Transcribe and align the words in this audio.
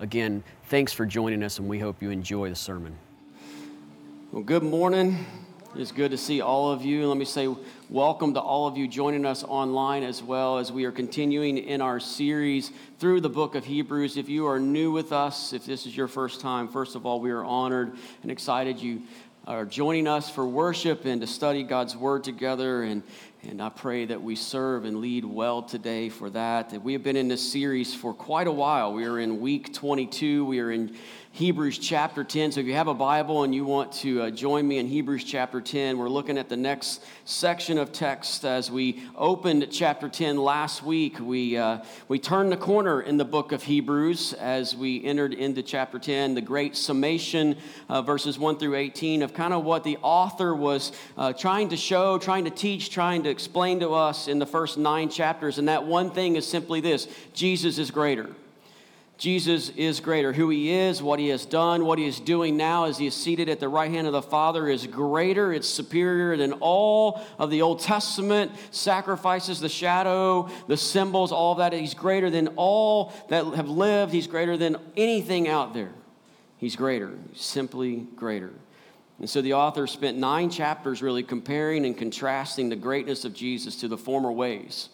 Again, 0.00 0.44
thanks 0.66 0.92
for 0.92 1.04
joining 1.04 1.42
us, 1.42 1.58
and 1.58 1.68
we 1.68 1.80
hope 1.80 2.00
you 2.00 2.10
enjoy 2.10 2.48
the 2.48 2.54
sermon. 2.54 2.96
Well, 4.30 4.44
good 4.44 4.62
morning. 4.62 5.26
It's 5.74 5.90
good 5.90 6.12
to 6.12 6.16
see 6.16 6.40
all 6.40 6.70
of 6.70 6.84
you. 6.84 7.08
Let 7.08 7.16
me 7.16 7.24
say 7.24 7.52
welcome 7.90 8.32
to 8.34 8.40
all 8.40 8.68
of 8.68 8.76
you 8.76 8.86
joining 8.86 9.26
us 9.26 9.42
online 9.42 10.04
as 10.04 10.22
well 10.22 10.58
as 10.58 10.70
we 10.70 10.84
are 10.84 10.92
continuing 10.92 11.58
in 11.58 11.80
our 11.80 11.98
series 11.98 12.70
through 13.00 13.22
the 13.22 13.28
book 13.28 13.56
of 13.56 13.64
Hebrews. 13.64 14.16
If 14.16 14.28
you 14.28 14.46
are 14.46 14.60
new 14.60 14.92
with 14.92 15.10
us, 15.10 15.52
if 15.52 15.66
this 15.66 15.84
is 15.84 15.96
your 15.96 16.06
first 16.06 16.40
time, 16.40 16.68
first 16.68 16.94
of 16.94 17.04
all, 17.04 17.18
we 17.18 17.32
are 17.32 17.44
honored 17.44 17.90
and 18.22 18.30
excited 18.30 18.78
you 18.78 19.02
are 19.48 19.64
joining 19.64 20.06
us 20.06 20.30
for 20.30 20.46
worship 20.46 21.06
and 21.06 21.22
to 21.22 21.26
study 21.26 21.64
God's 21.64 21.96
word 21.96 22.22
together. 22.22 22.84
And, 22.84 23.02
and 23.42 23.62
I 23.62 23.68
pray 23.68 24.04
that 24.04 24.20
we 24.20 24.34
serve 24.34 24.84
and 24.84 25.00
lead 25.00 25.24
well 25.24 25.62
today 25.62 26.08
for 26.08 26.28
that. 26.30 26.82
We 26.82 26.92
have 26.94 27.04
been 27.04 27.16
in 27.16 27.28
this 27.28 27.52
series 27.52 27.94
for 27.94 28.12
quite 28.12 28.48
a 28.48 28.52
while. 28.52 28.92
We 28.92 29.04
are 29.04 29.18
in 29.20 29.40
week 29.40 29.72
22. 29.72 30.44
We 30.44 30.58
are 30.58 30.72
in 30.72 30.96
Hebrews 31.38 31.78
chapter 31.78 32.24
10. 32.24 32.50
So 32.50 32.58
if 32.58 32.66
you 32.66 32.74
have 32.74 32.88
a 32.88 32.94
Bible 32.94 33.44
and 33.44 33.54
you 33.54 33.64
want 33.64 33.92
to 33.92 34.22
uh, 34.22 34.30
join 34.30 34.66
me 34.66 34.78
in 34.78 34.88
Hebrews 34.88 35.22
chapter 35.22 35.60
10, 35.60 35.96
we're 35.96 36.08
looking 36.08 36.36
at 36.36 36.48
the 36.48 36.56
next 36.56 37.04
section 37.26 37.78
of 37.78 37.92
text 37.92 38.44
as 38.44 38.72
we 38.72 39.04
opened 39.14 39.68
chapter 39.70 40.08
10 40.08 40.36
last 40.36 40.82
week. 40.82 41.20
We, 41.20 41.56
uh, 41.56 41.84
we 42.08 42.18
turned 42.18 42.50
the 42.50 42.56
corner 42.56 43.02
in 43.02 43.18
the 43.18 43.24
book 43.24 43.52
of 43.52 43.62
Hebrews 43.62 44.32
as 44.32 44.74
we 44.74 45.04
entered 45.04 45.32
into 45.32 45.62
chapter 45.62 46.00
10, 46.00 46.34
the 46.34 46.40
great 46.40 46.74
summation, 46.74 47.56
uh, 47.88 48.02
verses 48.02 48.36
1 48.36 48.58
through 48.58 48.74
18, 48.74 49.22
of 49.22 49.32
kind 49.32 49.54
of 49.54 49.62
what 49.62 49.84
the 49.84 49.96
author 50.02 50.56
was 50.56 50.90
uh, 51.16 51.32
trying 51.32 51.68
to 51.68 51.76
show, 51.76 52.18
trying 52.18 52.46
to 52.46 52.50
teach, 52.50 52.90
trying 52.90 53.22
to 53.22 53.30
explain 53.30 53.78
to 53.78 53.90
us 53.90 54.26
in 54.26 54.40
the 54.40 54.46
first 54.46 54.76
nine 54.76 55.08
chapters. 55.08 55.58
And 55.58 55.68
that 55.68 55.86
one 55.86 56.10
thing 56.10 56.34
is 56.34 56.48
simply 56.48 56.80
this 56.80 57.06
Jesus 57.32 57.78
is 57.78 57.92
greater. 57.92 58.34
Jesus 59.18 59.70
is 59.70 59.98
greater. 59.98 60.32
Who 60.32 60.48
he 60.48 60.70
is, 60.70 61.02
what 61.02 61.18
he 61.18 61.28
has 61.28 61.44
done, 61.44 61.84
what 61.84 61.98
he 61.98 62.06
is 62.06 62.20
doing 62.20 62.56
now 62.56 62.84
as 62.84 62.98
he 62.98 63.08
is 63.08 63.14
seated 63.14 63.48
at 63.48 63.58
the 63.58 63.68
right 63.68 63.90
hand 63.90 64.06
of 64.06 64.12
the 64.12 64.22
Father 64.22 64.68
is 64.68 64.86
greater. 64.86 65.52
It's 65.52 65.68
superior 65.68 66.36
than 66.36 66.52
all 66.54 67.20
of 67.36 67.50
the 67.50 67.62
Old 67.62 67.80
Testament 67.80 68.52
sacrifices, 68.70 69.58
the 69.58 69.68
shadow, 69.68 70.48
the 70.68 70.76
symbols, 70.76 71.32
all 71.32 71.56
that. 71.56 71.72
He's 71.72 71.94
greater 71.94 72.30
than 72.30 72.50
all 72.54 73.12
that 73.28 73.44
have 73.54 73.68
lived. 73.68 74.12
He's 74.12 74.28
greater 74.28 74.56
than 74.56 74.76
anything 74.96 75.48
out 75.48 75.74
there. 75.74 75.92
He's 76.56 76.76
greater, 76.76 77.10
simply 77.34 78.06
greater. 78.14 78.52
And 79.18 79.28
so 79.28 79.42
the 79.42 79.54
author 79.54 79.88
spent 79.88 80.16
nine 80.16 80.48
chapters 80.48 81.02
really 81.02 81.24
comparing 81.24 81.84
and 81.86 81.98
contrasting 81.98 82.68
the 82.68 82.76
greatness 82.76 83.24
of 83.24 83.34
Jesus 83.34 83.74
to 83.80 83.88
the 83.88 83.98
former 83.98 84.30
ways. 84.30 84.90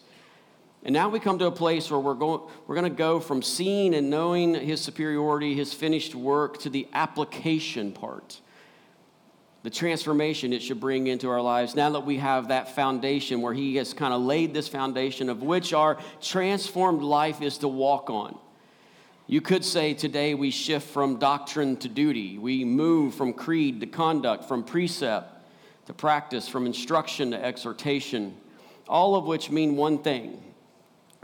And 0.85 0.93
now 0.93 1.09
we 1.09 1.19
come 1.19 1.39
to 1.39 1.47
a 1.47 1.51
place 1.51 1.89
where 1.89 1.99
we're 1.99 2.13
going, 2.13 2.41
we're 2.67 2.75
going 2.75 2.89
to 2.89 2.95
go 2.95 3.19
from 3.19 3.41
seeing 3.41 3.95
and 3.95 4.11
knowing 4.11 4.53
his 4.53 4.79
superiority, 4.79 5.55
his 5.55 5.73
finished 5.73 6.13
work, 6.13 6.59
to 6.59 6.69
the 6.69 6.87
application 6.93 7.91
part. 7.91 8.39
The 9.63 9.71
transformation 9.71 10.53
it 10.53 10.61
should 10.61 10.79
bring 10.79 11.07
into 11.07 11.27
our 11.27 11.41
lives 11.41 11.73
now 11.73 11.89
that 11.89 12.05
we 12.05 12.17
have 12.17 12.49
that 12.49 12.75
foundation 12.75 13.41
where 13.41 13.53
he 13.53 13.77
has 13.77 13.95
kind 13.95 14.13
of 14.13 14.21
laid 14.21 14.53
this 14.53 14.67
foundation 14.67 15.27
of 15.27 15.41
which 15.41 15.73
our 15.73 15.97
transformed 16.21 17.01
life 17.01 17.41
is 17.41 17.57
to 17.57 17.67
walk 17.67 18.11
on. 18.11 18.37
You 19.25 19.41
could 19.41 19.65
say 19.65 19.95
today 19.95 20.35
we 20.35 20.51
shift 20.51 20.87
from 20.87 21.17
doctrine 21.17 21.77
to 21.77 21.89
duty. 21.89 22.37
We 22.37 22.63
move 22.63 23.15
from 23.15 23.33
creed 23.33 23.79
to 23.79 23.87
conduct, 23.87 24.45
from 24.45 24.63
precept 24.63 25.31
to 25.87 25.93
practice, 25.93 26.47
from 26.47 26.67
instruction 26.67 27.31
to 27.31 27.43
exhortation, 27.43 28.37
all 28.87 29.15
of 29.15 29.25
which 29.25 29.49
mean 29.49 29.75
one 29.77 29.97
thing 29.97 30.44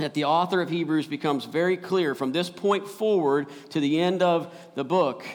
that 0.01 0.13
the 0.13 0.25
author 0.25 0.61
of 0.61 0.69
Hebrews 0.69 1.07
becomes 1.07 1.45
very 1.45 1.77
clear 1.77 2.15
from 2.15 2.31
this 2.31 2.49
point 2.49 2.87
forward 2.87 3.47
to 3.69 3.79
the 3.79 3.99
end 3.99 4.21
of 4.21 4.53
the 4.75 4.83
book 4.83 5.25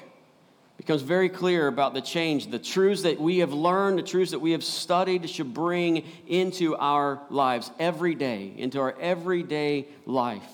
becomes 0.76 1.02
very 1.02 1.28
clear 1.28 1.68
about 1.68 1.94
the 1.94 2.00
change 2.00 2.50
the 2.50 2.58
truths 2.58 3.02
that 3.02 3.20
we 3.20 3.38
have 3.38 3.52
learned 3.52 3.98
the 3.98 4.02
truths 4.02 4.30
that 4.30 4.38
we 4.38 4.52
have 4.52 4.62
studied 4.62 5.28
should 5.28 5.52
bring 5.54 6.04
into 6.26 6.76
our 6.76 7.20
lives 7.30 7.70
every 7.78 8.14
day 8.14 8.52
into 8.56 8.78
our 8.78 8.94
everyday 9.00 9.86
life. 10.04 10.48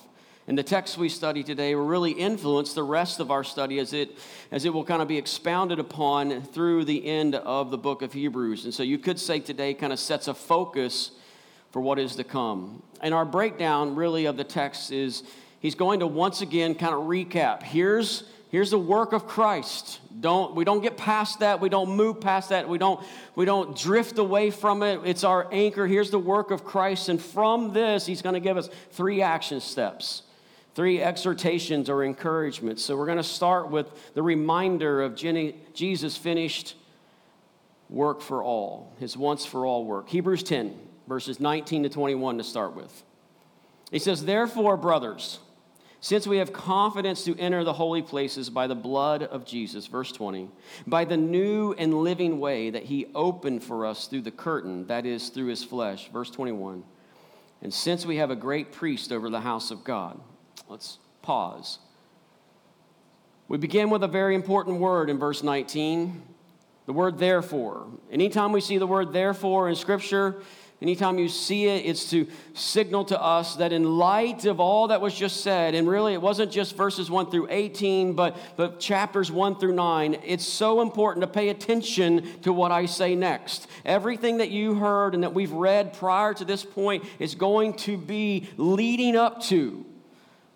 And 0.48 0.58
the 0.58 0.62
texts 0.62 0.98
we 0.98 1.08
study 1.08 1.44
today 1.44 1.74
will 1.74 1.86
really 1.86 2.10
influence 2.10 2.72
the 2.72 2.82
rest 2.82 3.20
of 3.20 3.30
our 3.30 3.44
study 3.44 3.78
as 3.78 3.92
it 3.92 4.16
as 4.50 4.64
it 4.64 4.74
will 4.74 4.84
kind 4.84 5.00
of 5.00 5.06
be 5.06 5.16
expounded 5.16 5.78
upon 5.78 6.42
through 6.42 6.84
the 6.84 7.06
end 7.06 7.36
of 7.36 7.70
the 7.70 7.78
book 7.78 8.02
of 8.02 8.12
hebrews. 8.12 8.64
And 8.64 8.74
so 8.74 8.82
you 8.82 8.98
could 8.98 9.20
say 9.20 9.38
today 9.38 9.72
kind 9.72 9.92
of 9.92 10.00
sets 10.00 10.28
a 10.28 10.34
focus 10.34 11.12
for 11.72 11.80
what 11.80 11.98
is 11.98 12.16
to 12.16 12.24
come. 12.24 12.82
And 13.00 13.12
our 13.12 13.24
breakdown 13.24 13.96
really 13.96 14.26
of 14.26 14.36
the 14.36 14.44
text 14.44 14.92
is 14.92 15.24
he's 15.60 15.74
going 15.74 16.00
to 16.00 16.06
once 16.06 16.40
again 16.40 16.74
kind 16.74 16.94
of 16.94 17.02
recap. 17.02 17.62
Here's 17.62 18.24
here's 18.50 18.70
the 18.70 18.78
work 18.78 19.12
of 19.12 19.26
Christ. 19.26 20.00
Don't 20.20 20.54
we 20.54 20.64
don't 20.64 20.82
get 20.82 20.96
past 20.96 21.40
that. 21.40 21.60
We 21.60 21.68
don't 21.68 21.96
move 21.96 22.20
past 22.20 22.50
that. 22.50 22.68
We 22.68 22.78
don't 22.78 23.04
we 23.34 23.44
don't 23.44 23.76
drift 23.76 24.18
away 24.18 24.50
from 24.50 24.82
it. 24.82 25.00
It's 25.04 25.24
our 25.24 25.48
anchor. 25.50 25.86
Here's 25.86 26.10
the 26.10 26.18
work 26.18 26.50
of 26.50 26.64
Christ 26.64 27.08
and 27.08 27.20
from 27.20 27.72
this 27.72 28.06
he's 28.06 28.22
going 28.22 28.34
to 28.34 28.40
give 28.40 28.56
us 28.56 28.68
three 28.92 29.22
action 29.22 29.58
steps. 29.60 30.22
Three 30.74 31.02
exhortations 31.02 31.90
or 31.90 32.02
encouragements. 32.02 32.82
So 32.82 32.96
we're 32.96 33.04
going 33.04 33.18
to 33.18 33.24
start 33.24 33.70
with 33.70 34.14
the 34.14 34.22
reminder 34.22 35.02
of 35.02 35.14
Jesus' 35.16 36.16
finished 36.16 36.76
work 37.90 38.22
for 38.22 38.42
all, 38.42 38.94
his 38.98 39.14
once 39.14 39.44
for 39.44 39.66
all 39.66 39.84
work. 39.84 40.08
Hebrews 40.08 40.42
10, 40.42 40.74
verses 41.06 41.40
19 41.40 41.84
to 41.84 41.88
21 41.88 42.38
to 42.38 42.44
start 42.44 42.74
with. 42.74 43.02
He 43.90 43.98
says, 43.98 44.24
Therefore, 44.24 44.76
brothers, 44.76 45.38
since 46.00 46.26
we 46.26 46.38
have 46.38 46.52
confidence 46.52 47.24
to 47.24 47.38
enter 47.38 47.62
the 47.62 47.72
holy 47.72 48.02
places 48.02 48.50
by 48.50 48.66
the 48.66 48.74
blood 48.74 49.22
of 49.22 49.44
Jesus, 49.44 49.86
verse 49.86 50.10
20, 50.10 50.48
by 50.86 51.04
the 51.04 51.16
new 51.16 51.74
and 51.74 52.02
living 52.02 52.40
way 52.40 52.70
that 52.70 52.82
he 52.82 53.06
opened 53.14 53.62
for 53.62 53.86
us 53.86 54.08
through 54.08 54.22
the 54.22 54.32
curtain, 54.32 54.86
that 54.88 55.06
is, 55.06 55.28
through 55.28 55.46
his 55.46 55.62
flesh, 55.62 56.10
verse 56.10 56.28
21, 56.30 56.82
and 57.62 57.72
since 57.72 58.04
we 58.04 58.16
have 58.16 58.32
a 58.32 58.36
great 58.36 58.72
priest 58.72 59.12
over 59.12 59.30
the 59.30 59.40
house 59.40 59.70
of 59.70 59.84
God, 59.84 60.20
let's 60.68 60.98
pause. 61.22 61.78
We 63.46 63.58
begin 63.58 63.88
with 63.88 64.02
a 64.02 64.08
very 64.08 64.34
important 64.34 64.80
word 64.80 65.08
in 65.08 65.18
verse 65.18 65.44
19, 65.44 66.20
the 66.86 66.92
word 66.92 67.18
therefore. 67.18 67.86
Anytime 68.10 68.50
we 68.50 68.60
see 68.60 68.78
the 68.78 68.86
word 68.86 69.12
therefore 69.12 69.68
in 69.68 69.76
Scripture, 69.76 70.42
Anytime 70.82 71.18
you 71.18 71.28
see 71.28 71.66
it, 71.66 71.86
it's 71.86 72.10
to 72.10 72.26
signal 72.54 73.04
to 73.06 73.22
us 73.22 73.56
that 73.56 73.72
in 73.72 73.84
light 73.84 74.44
of 74.46 74.58
all 74.58 74.88
that 74.88 75.00
was 75.00 75.14
just 75.14 75.42
said, 75.42 75.74
and 75.76 75.88
really 75.88 76.12
it 76.12 76.20
wasn't 76.20 76.50
just 76.50 76.76
verses 76.76 77.08
1 77.08 77.30
through 77.30 77.46
18, 77.50 78.14
but, 78.14 78.36
but 78.56 78.80
chapters 78.80 79.30
1 79.30 79.60
through 79.60 79.74
9, 79.74 80.18
it's 80.24 80.46
so 80.46 80.80
important 80.80 81.22
to 81.22 81.28
pay 81.28 81.50
attention 81.50 82.40
to 82.40 82.52
what 82.52 82.72
I 82.72 82.86
say 82.86 83.14
next. 83.14 83.68
Everything 83.84 84.38
that 84.38 84.50
you 84.50 84.74
heard 84.74 85.14
and 85.14 85.22
that 85.22 85.32
we've 85.32 85.52
read 85.52 85.92
prior 85.92 86.34
to 86.34 86.44
this 86.44 86.64
point 86.64 87.04
is 87.20 87.36
going 87.36 87.74
to 87.74 87.96
be 87.96 88.48
leading 88.56 89.14
up 89.14 89.40
to 89.44 89.86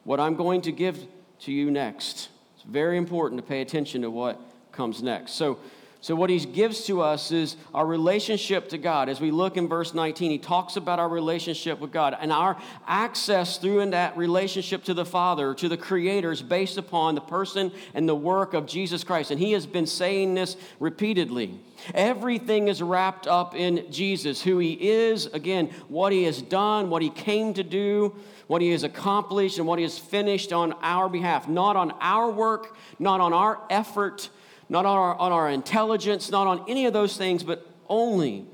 what 0.03 0.19
I'm 0.19 0.35
going 0.35 0.63
to 0.63 0.73
give 0.73 1.07
to 1.41 1.53
you 1.53 1.71
next. 1.71 2.31
It's 2.57 2.65
very 2.65 2.99
important 2.99 3.41
to 3.41 3.47
pay 3.47 3.61
attention 3.61 4.03
to 4.03 4.11
what 4.11 4.41
comes 4.73 5.03
next. 5.03 5.33
So, 5.33 5.59
so, 6.07 6.15
what 6.15 6.31
he 6.31 6.39
gives 6.39 6.85
to 6.85 7.01
us 7.01 7.33
is 7.33 7.57
our 7.75 7.85
relationship 7.85 8.69
to 8.69 8.79
God. 8.79 9.09
As 9.09 9.21
we 9.21 9.33
look 9.33 9.57
in 9.57 9.67
verse 9.67 9.93
19, 9.93 10.31
he 10.31 10.39
talks 10.39 10.77
about 10.77 11.01
our 11.01 11.09
relationship 11.09 11.81
with 11.81 11.91
God 11.91 12.17
and 12.21 12.33
our 12.33 12.57
access 12.87 13.59
through 13.59 13.81
in 13.81 13.91
that 13.91 14.17
relationship 14.17 14.85
to 14.85 14.95
the 14.95 15.05
Father, 15.05 15.53
to 15.55 15.69
the 15.69 15.77
Creator, 15.77 16.31
is 16.31 16.43
based 16.43 16.79
upon 16.79 17.17
the 17.17 17.21
person 17.21 17.73
and 17.93 18.09
the 18.09 18.15
work 18.15 18.55
of 18.55 18.69
Jesus 18.69 19.03
Christ. 19.03 19.33
And 19.33 19.41
he 19.41 19.51
has 19.51 19.67
been 19.67 19.89
saying 19.89 20.35
this 20.35 20.57
repeatedly. 20.79 21.59
Everything 21.93 22.69
is 22.69 22.81
wrapped 22.81 23.27
up 23.27 23.57
in 23.57 23.91
Jesus, 23.91 24.41
who 24.41 24.59
he 24.59 24.75
is, 24.75 25.27
again, 25.27 25.71
what 25.89 26.13
he 26.13 26.23
has 26.23 26.41
done, 26.41 26.89
what 26.89 27.03
he 27.03 27.11
came 27.11 27.53
to 27.55 27.65
do, 27.65 28.15
what 28.47 28.63
he 28.63 28.71
has 28.71 28.85
accomplished, 28.85 29.59
and 29.59 29.67
what 29.67 29.81
he 29.81 29.83
has 29.83 29.99
finished 29.99 30.53
on 30.53 30.73
our 30.83 31.09
behalf. 31.09 31.49
Not 31.49 31.75
on 31.75 31.91
our 32.01 32.31
work, 32.31 32.77
not 33.01 33.21
on 33.21 33.33
our 33.33 33.61
effort 33.71 34.31
not 34.69 34.85
on 34.85 34.97
our, 34.97 35.15
on 35.17 35.33
our 35.33 35.51
intelligence, 35.51 36.31
not 36.31 36.47
on 36.47 36.65
any 36.69 36.87
of 36.87 36.93
those 36.93 37.17
things, 37.17 37.43
but 37.43 37.67
only 37.89 38.47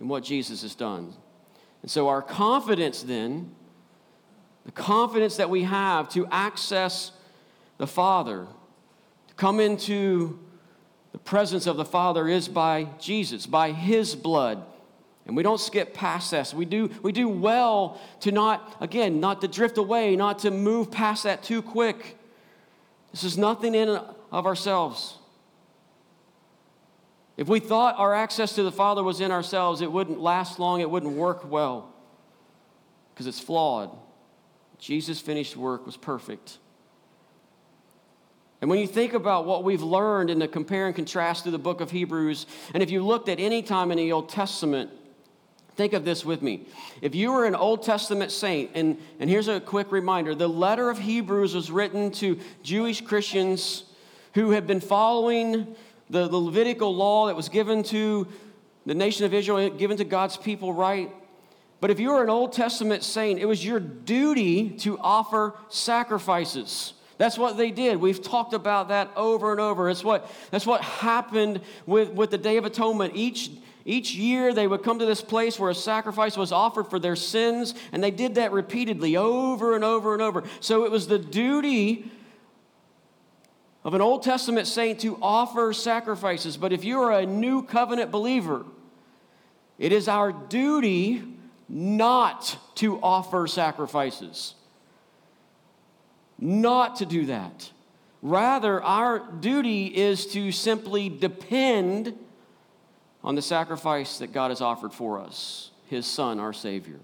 in 0.00 0.08
what 0.08 0.24
Jesus 0.24 0.62
has 0.62 0.74
done. 0.74 1.12
And 1.82 1.90
so, 1.90 2.08
our 2.08 2.22
confidence 2.22 3.02
then, 3.02 3.54
the 4.66 4.72
confidence 4.72 5.36
that 5.36 5.48
we 5.48 5.62
have 5.62 6.08
to 6.10 6.26
access 6.30 7.12
the 7.78 7.86
Father, 7.86 8.46
to 9.28 9.34
come 9.34 9.60
into 9.60 10.38
the 11.12 11.18
presence 11.18 11.66
of 11.66 11.76
the 11.76 11.84
Father 11.84 12.28
is 12.28 12.48
by 12.48 12.88
Jesus, 12.98 13.46
by 13.46 13.72
His 13.72 14.14
blood. 14.14 14.62
And 15.26 15.36
we 15.36 15.42
don't 15.42 15.60
skip 15.60 15.94
past 15.94 16.32
this. 16.32 16.52
We 16.52 16.64
do, 16.64 16.90
we 17.02 17.12
do 17.12 17.28
well 17.28 18.00
to 18.20 18.32
not, 18.32 18.76
again, 18.80 19.20
not 19.20 19.40
to 19.42 19.48
drift 19.48 19.78
away, 19.78 20.16
not 20.16 20.40
to 20.40 20.50
move 20.50 20.90
past 20.90 21.22
that 21.24 21.42
too 21.42 21.62
quick. 21.62 22.18
This 23.12 23.24
is 23.24 23.38
nothing 23.38 23.74
in 23.74 24.00
of 24.30 24.46
ourselves. 24.46 25.16
If 27.36 27.48
we 27.48 27.58
thought 27.58 27.94
our 27.98 28.14
access 28.14 28.54
to 28.56 28.62
the 28.62 28.72
Father 28.72 29.02
was 29.02 29.20
in 29.20 29.30
ourselves, 29.30 29.80
it 29.80 29.90
wouldn't 29.90 30.20
last 30.20 30.58
long, 30.58 30.80
it 30.80 30.90
wouldn't 30.90 31.14
work 31.14 31.50
well, 31.50 31.92
because 33.14 33.26
it's 33.26 33.40
flawed. 33.40 33.96
Jesus' 34.78 35.20
finished 35.20 35.56
work 35.56 35.86
was 35.86 35.96
perfect. 35.96 36.58
And 38.60 38.68
when 38.68 38.78
you 38.78 38.86
think 38.86 39.14
about 39.14 39.46
what 39.46 39.64
we've 39.64 39.82
learned 39.82 40.28
in 40.28 40.38
the 40.38 40.48
compare 40.48 40.86
and 40.86 40.94
contrast 40.94 41.44
through 41.44 41.52
the 41.52 41.58
book 41.58 41.80
of 41.80 41.90
Hebrews, 41.90 42.46
and 42.74 42.82
if 42.82 42.90
you 42.90 43.02
looked 43.02 43.28
at 43.30 43.40
any 43.40 43.62
time 43.62 43.90
in 43.90 43.96
the 43.96 44.12
Old 44.12 44.28
Testament, 44.28 44.90
think 45.76 45.94
of 45.94 46.04
this 46.04 46.26
with 46.26 46.42
me. 46.42 46.66
If 47.00 47.14
you 47.14 47.32
were 47.32 47.46
an 47.46 47.54
Old 47.54 47.82
Testament 47.82 48.32
saint, 48.32 48.72
and, 48.74 48.98
and 49.18 49.30
here's 49.30 49.48
a 49.48 49.60
quick 49.60 49.90
reminder 49.92 50.34
the 50.34 50.46
letter 50.46 50.90
of 50.90 50.98
Hebrews 50.98 51.54
was 51.54 51.70
written 51.70 52.10
to 52.12 52.38
Jewish 52.62 53.00
Christians 53.00 53.84
who 54.34 54.50
had 54.50 54.66
been 54.66 54.80
following 54.80 55.74
the, 56.08 56.28
the 56.28 56.36
Levitical 56.36 56.94
law 56.94 57.26
that 57.26 57.36
was 57.36 57.48
given 57.48 57.82
to 57.84 58.26
the 58.86 58.94
nation 58.94 59.24
of 59.24 59.34
Israel, 59.34 59.70
given 59.70 59.96
to 59.98 60.04
God's 60.04 60.36
people, 60.36 60.72
right? 60.72 61.10
But 61.80 61.90
if 61.90 61.98
you 61.98 62.10
were 62.10 62.22
an 62.22 62.30
Old 62.30 62.52
Testament 62.52 63.02
saint, 63.02 63.40
it 63.40 63.46
was 63.46 63.64
your 63.64 63.80
duty 63.80 64.70
to 64.78 64.98
offer 64.98 65.54
sacrifices. 65.68 66.92
That's 67.16 67.38
what 67.38 67.56
they 67.56 67.70
did. 67.70 67.98
We've 67.98 68.22
talked 68.22 68.54
about 68.54 68.88
that 68.88 69.10
over 69.16 69.52
and 69.52 69.60
over. 69.60 69.90
It's 69.90 70.04
what, 70.04 70.30
that's 70.50 70.66
what 70.66 70.80
happened 70.80 71.60
with, 71.86 72.10
with 72.10 72.30
the 72.30 72.38
Day 72.38 72.56
of 72.56 72.64
Atonement. 72.64 73.12
Each, 73.14 73.50
each 73.84 74.14
year 74.14 74.54
they 74.54 74.66
would 74.66 74.82
come 74.82 74.98
to 74.98 75.06
this 75.06 75.22
place 75.22 75.58
where 75.58 75.70
a 75.70 75.74
sacrifice 75.74 76.36
was 76.36 76.50
offered 76.50 76.88
for 76.88 76.98
their 76.98 77.16
sins, 77.16 77.74
and 77.92 78.02
they 78.02 78.10
did 78.10 78.36
that 78.36 78.52
repeatedly 78.52 79.16
over 79.16 79.74
and 79.74 79.84
over 79.84 80.14
and 80.14 80.22
over. 80.22 80.44
So 80.60 80.84
it 80.84 80.90
was 80.90 81.08
the 81.08 81.18
duty 81.18 82.10
of 83.84 83.94
an 83.94 84.00
Old 84.00 84.22
Testament 84.22 84.66
saint 84.66 85.00
to 85.00 85.18
offer 85.22 85.72
sacrifices. 85.72 86.56
But 86.56 86.72
if 86.72 86.84
you 86.84 87.00
are 87.00 87.12
a 87.12 87.26
new 87.26 87.62
covenant 87.62 88.10
believer, 88.10 88.64
it 89.78 89.92
is 89.92 90.08
our 90.08 90.32
duty 90.32 91.22
not 91.68 92.58
to 92.76 93.00
offer 93.00 93.46
sacrifices 93.46 94.54
not 96.40 96.96
to 96.96 97.06
do 97.06 97.26
that. 97.26 97.70
Rather, 98.22 98.82
our 98.82 99.18
duty 99.18 99.86
is 99.86 100.26
to 100.26 100.52
simply 100.52 101.08
depend 101.08 102.18
on 103.22 103.34
the 103.34 103.42
sacrifice 103.42 104.18
that 104.18 104.32
God 104.32 104.50
has 104.50 104.60
offered 104.60 104.92
for 104.92 105.20
us, 105.20 105.70
His 105.86 106.06
Son, 106.06 106.40
our 106.40 106.52
Savior. 106.52 106.98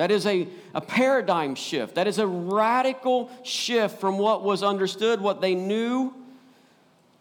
That 0.00 0.10
is 0.10 0.24
a, 0.24 0.48
a 0.72 0.80
paradigm 0.80 1.54
shift. 1.54 1.96
That 1.96 2.06
is 2.06 2.18
a 2.18 2.26
radical 2.26 3.30
shift 3.42 4.00
from 4.00 4.16
what 4.16 4.42
was 4.42 4.62
understood, 4.62 5.20
what 5.20 5.42
they 5.42 5.54
knew, 5.54 6.14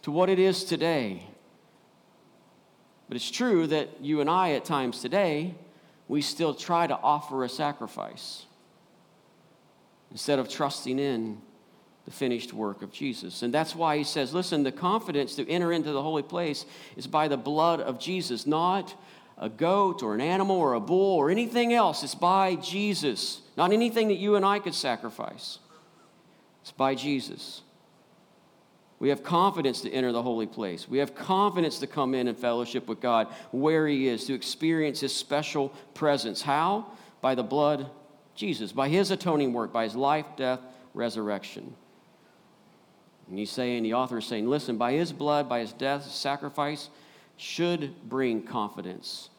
to 0.03 0.11
what 0.11 0.29
it 0.29 0.39
is 0.39 0.63
today. 0.63 1.27
But 3.09 3.17
it's 3.17 3.29
true 3.29 3.67
that 3.67 3.89
you 3.99 4.21
and 4.21 4.29
I, 4.29 4.51
at 4.51 4.63
times 4.63 5.01
today, 5.01 5.55
we 6.07 6.21
still 6.21 6.53
try 6.53 6.87
to 6.87 6.97
offer 6.97 7.43
a 7.43 7.49
sacrifice 7.49 8.45
instead 10.09 10.39
of 10.39 10.47
trusting 10.47 10.99
in 10.99 11.41
the 12.05 12.11
finished 12.11 12.53
work 12.53 12.81
of 12.81 12.93
Jesus. 12.93 13.41
And 13.41 13.53
that's 13.53 13.75
why 13.75 13.97
he 13.97 14.05
says, 14.05 14.33
listen, 14.33 14.63
the 14.63 14.71
confidence 14.71 15.35
to 15.35 15.45
enter 15.49 15.73
into 15.73 15.91
the 15.91 16.01
holy 16.01 16.23
place 16.23 16.65
is 16.95 17.07
by 17.07 17.27
the 17.27 17.35
blood 17.35 17.81
of 17.81 17.99
Jesus, 17.99 18.47
not 18.47 18.95
a 19.39 19.49
goat 19.49 20.03
or 20.03 20.13
an 20.13 20.21
animal 20.21 20.57
or 20.57 20.73
a 20.73 20.79
bull 20.79 21.15
or 21.15 21.29
anything 21.29 21.73
else. 21.73 22.03
It's 22.03 22.15
by 22.15 22.55
Jesus, 22.55 23.41
not 23.57 23.71
anything 23.71 24.09
that 24.09 24.17
you 24.17 24.35
and 24.35 24.45
I 24.45 24.59
could 24.59 24.75
sacrifice. 24.75 25.59
It's 26.61 26.71
by 26.71 26.95
Jesus. 26.95 27.61
We 28.99 29.09
have 29.09 29.23
confidence 29.23 29.81
to 29.81 29.91
enter 29.91 30.11
the 30.11 30.21
holy 30.21 30.45
place. 30.45 30.89
We 30.89 30.97
have 30.97 31.15
confidence 31.15 31.79
to 31.79 31.87
come 31.87 32.13
in 32.13 32.27
and 32.27 32.37
fellowship 32.37 32.87
with 32.87 32.99
God 32.99 33.27
where 33.51 33.87
He 33.87 34.09
is, 34.09 34.25
to 34.25 34.33
experience 34.33 34.99
His 34.99 35.15
special 35.15 35.69
presence. 35.93 36.41
How? 36.41 36.87
By 37.21 37.35
the 37.35 37.43
blood 37.43 37.89
Jesus, 38.39 38.71
by 38.71 38.87
his 38.87 39.11
atoning 39.11 39.51
work, 39.51 39.73
by 39.73 39.83
his 39.83 39.97
life, 39.97 40.25
death, 40.37 40.61
resurrection. 40.93 41.75
And 43.27 43.37
he's 43.37 43.51
saying, 43.51 43.83
the 43.83 43.95
author 43.95 44.19
is 44.19 44.25
saying, 44.25 44.47
listen, 44.47 44.77
by 44.77 44.93
his 44.93 45.11
blood, 45.11 45.49
by 45.49 45.59
his 45.59 45.73
death, 45.73 46.09
sacrifice 46.09 46.89
should 47.39 47.93
bring 48.09 48.43
confidence 48.43 49.29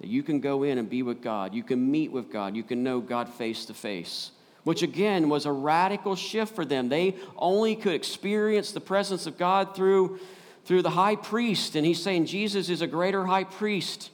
that 0.00 0.08
you 0.08 0.22
can 0.22 0.40
go 0.40 0.62
in 0.62 0.78
and 0.78 0.90
be 0.90 1.02
with 1.02 1.22
God. 1.22 1.54
You 1.54 1.62
can 1.62 1.90
meet 1.90 2.12
with 2.12 2.30
God. 2.30 2.54
You 2.54 2.62
can 2.62 2.82
know 2.82 3.00
God 3.00 3.28
face 3.28 3.64
to 3.66 3.74
face, 3.74 4.32
which 4.64 4.82
again 4.82 5.28
was 5.28 5.46
a 5.46 5.52
radical 5.52 6.16
shift 6.16 6.54
for 6.54 6.64
them. 6.64 6.88
They 6.88 7.16
only 7.36 7.76
could 7.76 7.94
experience 7.94 8.72
the 8.72 8.80
presence 8.80 9.26
of 9.26 9.38
God 9.38 9.74
through, 9.74 10.18
through 10.64 10.82
the 10.82 10.90
high 10.90 11.16
priest. 11.16 11.76
And 11.76 11.86
he's 11.86 12.02
saying 12.02 12.26
Jesus 12.26 12.68
is 12.68 12.82
a 12.82 12.86
greater 12.86 13.24
high 13.24 13.44
priest 13.44 14.10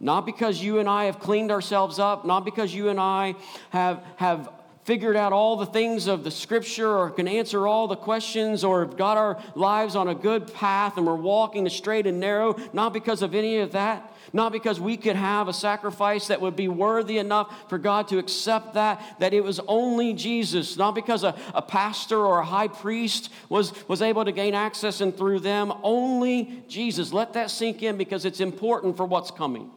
not 0.00 0.24
because 0.26 0.62
you 0.62 0.78
and 0.78 0.88
I 0.88 1.04
have 1.04 1.18
cleaned 1.18 1.50
ourselves 1.50 1.98
up, 1.98 2.24
not 2.24 2.44
because 2.44 2.72
you 2.72 2.88
and 2.88 3.00
I 3.00 3.34
have, 3.70 4.04
have 4.16 4.48
figured 4.88 5.16
out 5.16 5.34
all 5.34 5.54
the 5.54 5.66
things 5.66 6.06
of 6.06 6.24
the 6.24 6.30
scripture 6.30 6.96
or 6.96 7.10
can 7.10 7.28
answer 7.28 7.66
all 7.66 7.86
the 7.86 7.94
questions 7.94 8.64
or 8.64 8.86
have 8.86 8.96
got 8.96 9.18
our 9.18 9.38
lives 9.54 9.94
on 9.94 10.08
a 10.08 10.14
good 10.14 10.50
path 10.54 10.96
and 10.96 11.06
we're 11.06 11.14
walking 11.14 11.62
the 11.62 11.68
straight 11.68 12.06
and 12.06 12.18
narrow, 12.18 12.56
not 12.72 12.94
because 12.94 13.20
of 13.20 13.34
any 13.34 13.58
of 13.58 13.72
that, 13.72 14.10
not 14.32 14.50
because 14.50 14.80
we 14.80 14.96
could 14.96 15.14
have 15.14 15.46
a 15.46 15.52
sacrifice 15.52 16.28
that 16.28 16.40
would 16.40 16.56
be 16.56 16.68
worthy 16.68 17.18
enough 17.18 17.54
for 17.68 17.76
God 17.76 18.08
to 18.08 18.16
accept 18.16 18.72
that, 18.72 19.18
that 19.18 19.34
it 19.34 19.44
was 19.44 19.60
only 19.68 20.14
Jesus, 20.14 20.78
not 20.78 20.94
because 20.94 21.22
a, 21.22 21.38
a 21.52 21.60
pastor 21.60 22.24
or 22.24 22.38
a 22.38 22.46
high 22.46 22.68
priest 22.68 23.30
was, 23.50 23.74
was 23.88 24.00
able 24.00 24.24
to 24.24 24.32
gain 24.32 24.54
access 24.54 25.02
and 25.02 25.14
through 25.14 25.40
them, 25.40 25.70
only 25.82 26.62
Jesus. 26.66 27.12
Let 27.12 27.34
that 27.34 27.50
sink 27.50 27.82
in 27.82 27.98
because 27.98 28.24
it's 28.24 28.40
important 28.40 28.96
for 28.96 29.04
what's 29.04 29.30
coming. 29.30 29.70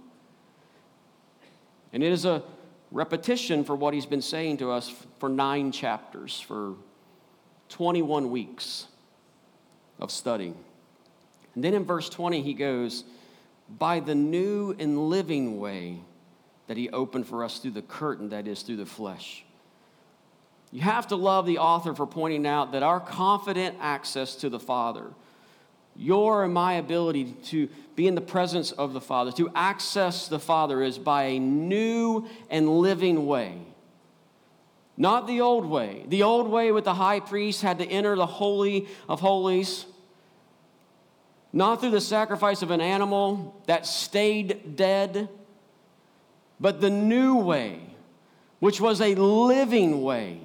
And 1.91 2.01
it 2.01 2.13
is 2.13 2.23
a 2.23 2.43
repetition 2.91 3.63
for 3.63 3.75
what 3.75 3.93
he's 3.93 4.05
been 4.05 4.21
saying 4.21 4.57
to 4.57 4.71
us 4.71 4.93
for 5.19 5.29
nine 5.29 5.71
chapters, 5.71 6.39
for 6.39 6.75
21 7.69 8.29
weeks 8.29 8.87
of 9.99 10.11
studying. 10.11 10.55
And 11.55 11.63
then 11.63 11.73
in 11.73 11.85
verse 11.85 12.09
20, 12.09 12.41
he 12.41 12.53
goes, 12.53 13.03
By 13.69 13.99
the 13.99 14.15
new 14.15 14.75
and 14.77 15.09
living 15.09 15.59
way 15.59 15.99
that 16.67 16.77
he 16.77 16.89
opened 16.89 17.27
for 17.27 17.43
us 17.43 17.59
through 17.59 17.71
the 17.71 17.81
curtain, 17.81 18.29
that 18.29 18.47
is, 18.47 18.61
through 18.61 18.77
the 18.77 18.85
flesh. 18.85 19.43
You 20.71 20.81
have 20.81 21.07
to 21.07 21.17
love 21.17 21.45
the 21.45 21.57
author 21.57 21.93
for 21.93 22.07
pointing 22.07 22.47
out 22.47 22.71
that 22.71 22.83
our 22.83 22.99
confident 22.99 23.75
access 23.81 24.35
to 24.37 24.49
the 24.49 24.59
Father 24.59 25.07
your 25.95 26.43
and 26.43 26.53
my 26.53 26.73
ability 26.73 27.33
to 27.45 27.69
be 27.95 28.07
in 28.07 28.15
the 28.15 28.21
presence 28.21 28.71
of 28.71 28.93
the 28.93 29.01
Father, 29.01 29.31
to 29.33 29.51
access 29.55 30.27
the 30.27 30.39
Father, 30.39 30.81
is 30.81 30.97
by 30.97 31.23
a 31.23 31.39
new 31.39 32.27
and 32.49 32.79
living 32.79 33.25
way. 33.25 33.61
Not 34.97 35.27
the 35.27 35.41
old 35.41 35.65
way. 35.65 36.05
The 36.07 36.23
old 36.23 36.47
way 36.47 36.71
with 36.71 36.85
the 36.85 36.93
high 36.93 37.19
priest 37.19 37.61
had 37.61 37.79
to 37.79 37.85
enter 37.85 38.15
the 38.15 38.25
Holy 38.25 38.87
of 39.09 39.19
Holies, 39.19 39.85
not 41.53 41.81
through 41.81 41.91
the 41.91 42.01
sacrifice 42.01 42.61
of 42.61 42.71
an 42.71 42.81
animal 42.81 43.61
that 43.67 43.85
stayed 43.85 44.75
dead, 44.75 45.27
but 46.59 46.81
the 46.81 46.89
new 46.89 47.35
way, 47.37 47.79
which 48.59 48.79
was 48.79 49.01
a 49.01 49.15
living 49.15 50.03
way 50.03 50.41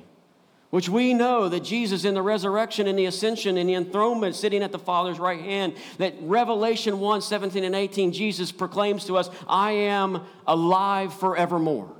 which 0.76 0.90
we 0.90 1.14
know 1.14 1.48
that 1.48 1.60
Jesus 1.64 2.04
in 2.04 2.12
the 2.12 2.20
resurrection 2.20 2.86
and 2.86 2.98
the 2.98 3.06
ascension 3.06 3.56
and 3.56 3.66
the 3.66 3.72
enthronement 3.72 4.34
sitting 4.34 4.62
at 4.62 4.72
the 4.72 4.78
Father's 4.78 5.18
right 5.18 5.40
hand, 5.40 5.72
that 5.96 6.12
Revelation 6.20 7.00
1 7.00 7.22
17 7.22 7.64
and 7.64 7.74
18, 7.74 8.12
Jesus 8.12 8.52
proclaims 8.52 9.06
to 9.06 9.16
us, 9.16 9.30
I 9.48 9.70
am 9.70 10.20
alive 10.46 11.14
forevermore. 11.14 11.96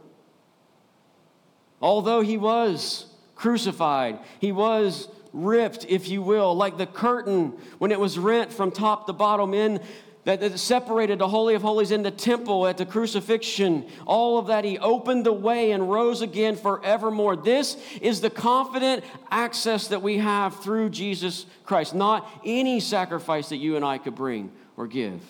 Although 1.80 2.20
he 2.20 2.36
was 2.36 3.06
crucified, 3.34 4.18
he 4.40 4.52
was 4.52 5.08
ripped, 5.32 5.86
if 5.88 6.10
you 6.10 6.20
will, 6.20 6.54
like 6.54 6.76
the 6.76 6.84
curtain 6.84 7.54
when 7.78 7.90
it 7.90 7.98
was 7.98 8.18
rent 8.18 8.52
from 8.52 8.70
top 8.70 9.06
to 9.06 9.14
bottom 9.14 9.54
in 9.54 9.80
that 10.26 10.58
separated 10.58 11.20
the 11.20 11.28
Holy 11.28 11.54
of 11.54 11.62
Holies 11.62 11.92
in 11.92 12.02
the 12.02 12.10
temple 12.10 12.66
at 12.66 12.76
the 12.76 12.84
crucifixion. 12.84 13.86
All 14.06 14.38
of 14.38 14.48
that, 14.48 14.64
He 14.64 14.76
opened 14.76 15.24
the 15.24 15.32
way 15.32 15.70
and 15.70 15.88
rose 15.88 16.20
again 16.20 16.56
forevermore. 16.56 17.36
This 17.36 17.76
is 18.02 18.20
the 18.20 18.28
confident 18.28 19.04
access 19.30 19.86
that 19.88 20.02
we 20.02 20.18
have 20.18 20.60
through 20.62 20.90
Jesus 20.90 21.46
Christ, 21.64 21.94
not 21.94 22.28
any 22.44 22.80
sacrifice 22.80 23.48
that 23.50 23.58
you 23.58 23.76
and 23.76 23.84
I 23.84 23.98
could 23.98 24.16
bring 24.16 24.50
or 24.76 24.88
give. 24.88 25.22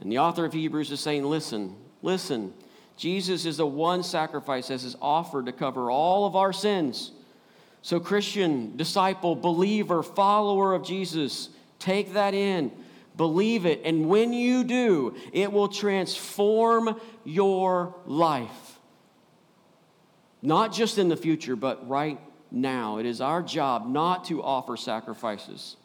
And 0.00 0.10
the 0.10 0.18
author 0.18 0.46
of 0.46 0.54
Hebrews 0.54 0.90
is 0.90 1.00
saying, 1.00 1.24
listen, 1.24 1.76
listen. 2.00 2.54
Jesus 2.96 3.44
is 3.44 3.58
the 3.58 3.66
one 3.66 4.02
sacrifice 4.02 4.68
that 4.68 4.82
is 4.82 4.96
offered 5.00 5.46
to 5.46 5.52
cover 5.52 5.90
all 5.90 6.26
of 6.26 6.34
our 6.34 6.52
sins 6.52 7.12
So, 7.82 7.98
Christian, 7.98 8.76
disciple, 8.76 9.34
believer, 9.34 10.02
follower 10.02 10.74
of 10.74 10.84
Jesus, 10.84 11.48
take 11.78 12.12
that 12.12 12.34
in, 12.34 12.70
believe 13.20 13.66
it, 13.66 13.82
and 13.84 14.08
when 14.08 14.32
you 14.32 14.64
do, 14.64 15.14
it 15.34 15.52
will 15.52 15.68
transform 15.68 16.98
your 17.22 17.94
life. 18.06 18.78
Not 20.40 20.72
just 20.72 20.96
in 20.96 21.10
the 21.10 21.18
future, 21.18 21.54
but 21.54 21.86
right 21.86 22.18
now. 22.50 22.96
It 22.96 23.04
is 23.04 23.20
our 23.20 23.42
job 23.42 23.86
not 23.86 24.24
to 24.24 24.42
offer 24.42 24.74
sacrifices 24.78 25.76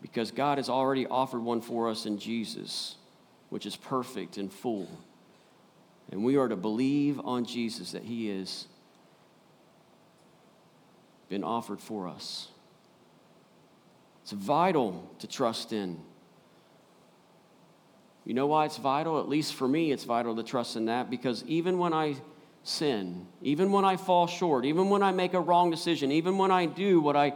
because 0.00 0.30
God 0.30 0.58
has 0.58 0.68
already 0.68 1.08
offered 1.08 1.40
one 1.40 1.60
for 1.60 1.90
us 1.90 2.06
in 2.06 2.20
Jesus, 2.20 2.94
which 3.48 3.66
is 3.66 3.74
perfect 3.74 4.36
and 4.36 4.52
full. 4.52 4.88
And 6.12 6.22
we 6.22 6.36
are 6.36 6.46
to 6.46 6.54
believe 6.54 7.18
on 7.24 7.44
Jesus 7.46 7.90
that 7.90 8.04
He 8.04 8.28
has 8.28 8.68
been 11.28 11.42
offered 11.42 11.80
for 11.80 12.06
us. 12.06 12.46
It's 14.26 14.32
vital 14.32 15.08
to 15.20 15.28
trust 15.28 15.72
in. 15.72 16.00
You 18.24 18.34
know 18.34 18.48
why 18.48 18.64
it's 18.64 18.76
vital? 18.76 19.20
At 19.20 19.28
least 19.28 19.54
for 19.54 19.68
me, 19.68 19.92
it's 19.92 20.02
vital 20.02 20.34
to 20.34 20.42
trust 20.42 20.74
in 20.74 20.86
that 20.86 21.10
because 21.10 21.44
even 21.44 21.78
when 21.78 21.92
I 21.92 22.16
sin, 22.64 23.28
even 23.40 23.70
when 23.70 23.84
I 23.84 23.96
fall 23.96 24.26
short, 24.26 24.64
even 24.64 24.90
when 24.90 25.00
I 25.00 25.12
make 25.12 25.34
a 25.34 25.40
wrong 25.40 25.70
decision, 25.70 26.10
even 26.10 26.38
when 26.38 26.50
I 26.50 26.66
do 26.66 27.00
what 27.00 27.14
I 27.14 27.34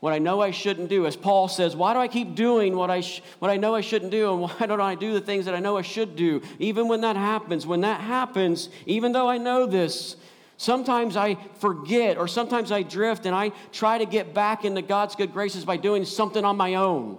what 0.00 0.12
I 0.12 0.18
know 0.18 0.40
I 0.40 0.50
shouldn't 0.50 0.88
do. 0.88 1.06
As 1.06 1.14
Paul 1.14 1.46
says, 1.46 1.76
why 1.76 1.92
do 1.92 2.00
I 2.00 2.08
keep 2.08 2.34
doing 2.34 2.74
what 2.74 2.90
I, 2.90 3.02
sh- 3.02 3.22
what 3.38 3.52
I 3.52 3.56
know 3.56 3.76
I 3.76 3.82
shouldn't 3.82 4.10
do? 4.10 4.32
And 4.32 4.40
why 4.58 4.66
don't 4.66 4.80
I 4.80 4.96
do 4.96 5.12
the 5.12 5.20
things 5.20 5.44
that 5.44 5.54
I 5.54 5.60
know 5.60 5.76
I 5.76 5.82
should 5.82 6.16
do? 6.16 6.42
Even 6.58 6.88
when 6.88 7.02
that 7.02 7.14
happens, 7.14 7.68
when 7.68 7.82
that 7.82 8.00
happens, 8.00 8.68
even 8.84 9.12
though 9.12 9.28
I 9.30 9.38
know 9.38 9.64
this, 9.64 10.16
sometimes 10.62 11.16
I 11.16 11.34
forget 11.58 12.16
or 12.16 12.28
sometimes 12.28 12.70
I 12.70 12.82
drift 12.82 13.26
and 13.26 13.34
I 13.34 13.50
try 13.72 13.98
to 13.98 14.06
get 14.06 14.32
back 14.32 14.64
into 14.64 14.80
God's 14.80 15.16
good 15.16 15.32
graces 15.32 15.64
by 15.64 15.76
doing 15.76 16.04
something 16.04 16.44
on 16.44 16.56
my 16.56 16.74
own 16.76 17.18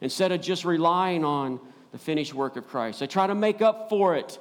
instead 0.00 0.30
of 0.30 0.40
just 0.40 0.64
relying 0.64 1.24
on 1.24 1.58
the 1.90 1.98
finished 1.98 2.32
work 2.32 2.56
of 2.56 2.68
Christ. 2.68 3.02
I 3.02 3.06
try 3.06 3.26
to 3.26 3.34
make 3.34 3.60
up 3.60 3.88
for 3.88 4.14
it 4.14 4.38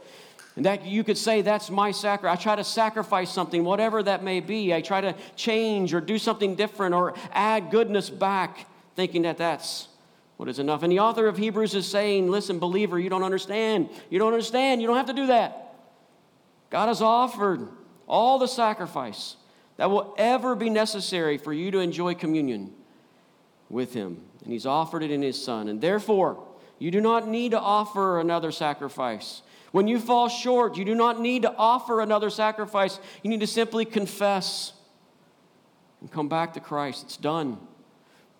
and 0.56 0.66
that 0.66 0.86
you 0.86 1.04
could 1.04 1.18
say 1.18 1.42
that's 1.42 1.70
my 1.70 1.92
sacrifice. 1.92 2.40
I 2.40 2.42
try 2.42 2.56
to 2.56 2.64
sacrifice 2.64 3.32
something, 3.32 3.64
whatever 3.64 4.04
that 4.04 4.24
may 4.24 4.40
be. 4.40 4.74
I 4.74 4.82
try 4.82 5.02
to 5.02 5.16
change 5.36 5.94
or 5.94 6.00
do 6.00 6.18
something 6.18 6.56
different 6.56 6.94
or 6.94 7.14
add 7.32 7.72
goodness 7.72 8.10
back, 8.10 8.68
thinking 8.96 9.24
that 9.24 9.38
that's 9.38 9.88
what 10.38 10.48
is 10.48 10.60
enough. 10.60 10.84
And 10.84 10.92
the 10.92 11.00
author 11.00 11.28
of 11.28 11.38
Hebrews 11.38 11.76
is 11.76 11.88
saying, 11.88 12.30
listen, 12.30 12.60
believer, 12.60 13.00
you 13.00 13.10
don't 13.10 13.24
understand. 13.24 13.90
You 14.10 14.20
don't 14.20 14.34
understand. 14.34 14.82
You 14.82 14.88
don't 14.88 14.98
have 14.98 15.08
to 15.08 15.14
do 15.14 15.28
that. 15.28 15.74
God 16.70 16.88
has 16.88 17.02
offered 17.02 17.68
all 18.08 18.40
the 18.40 18.48
sacrifice 18.48 19.36
that 19.78 19.90
will 19.90 20.14
ever 20.18 20.56
be 20.56 20.70
necessary 20.70 21.38
for 21.38 21.54
you 21.54 21.72
to 21.72 21.80
enjoy 21.80 22.16
communion 22.16 22.74
with 23.70 23.94
Him. 23.94 24.22
And 24.44 24.54
He's 24.54 24.66
offered 24.66 25.04
it 25.04 25.12
in 25.12 25.22
His 25.22 25.42
Son. 25.42 25.68
And 25.68 25.82
therefore, 25.82 26.44
you 26.80 26.92
do 26.92 27.02
not 27.02 27.28
need 27.28 27.52
to 27.52 27.60
offer 27.60 28.20
another 28.20 28.52
sacrifice. 28.52 29.42
When 29.72 29.88
you 29.88 30.00
fall 30.00 30.30
short, 30.30 30.78
you 30.78 30.86
do 30.86 30.96
not 30.96 31.20
need 31.20 31.42
to 31.42 31.54
offer 31.56 32.00
another 32.00 32.30
sacrifice. 32.30 33.00
You 33.24 33.30
need 33.30 33.42
to 33.42 33.48
simply 33.48 33.86
confess 33.86 34.74
and 36.00 36.12
come 36.12 36.30
back 36.30 36.54
to 36.54 36.60
Christ. 36.60 37.04
It's 37.04 37.18
done. 37.18 37.58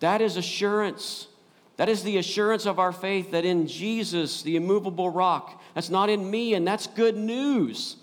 That 0.00 0.20
is 0.20 0.36
assurance. 0.36 1.28
That 1.76 1.88
is 1.88 2.02
the 2.02 2.16
assurance 2.16 2.64
of 2.64 2.78
our 2.78 2.92
faith 2.92 3.32
that 3.32 3.44
in 3.44 3.66
Jesus, 3.66 4.42
the 4.42 4.56
immovable 4.56 5.10
rock, 5.10 5.62
that's 5.74 5.90
not 5.90 6.08
in 6.08 6.30
me, 6.30 6.54
and 6.54 6.66
that's 6.66 6.86
good 6.86 7.16
news. 7.16 7.96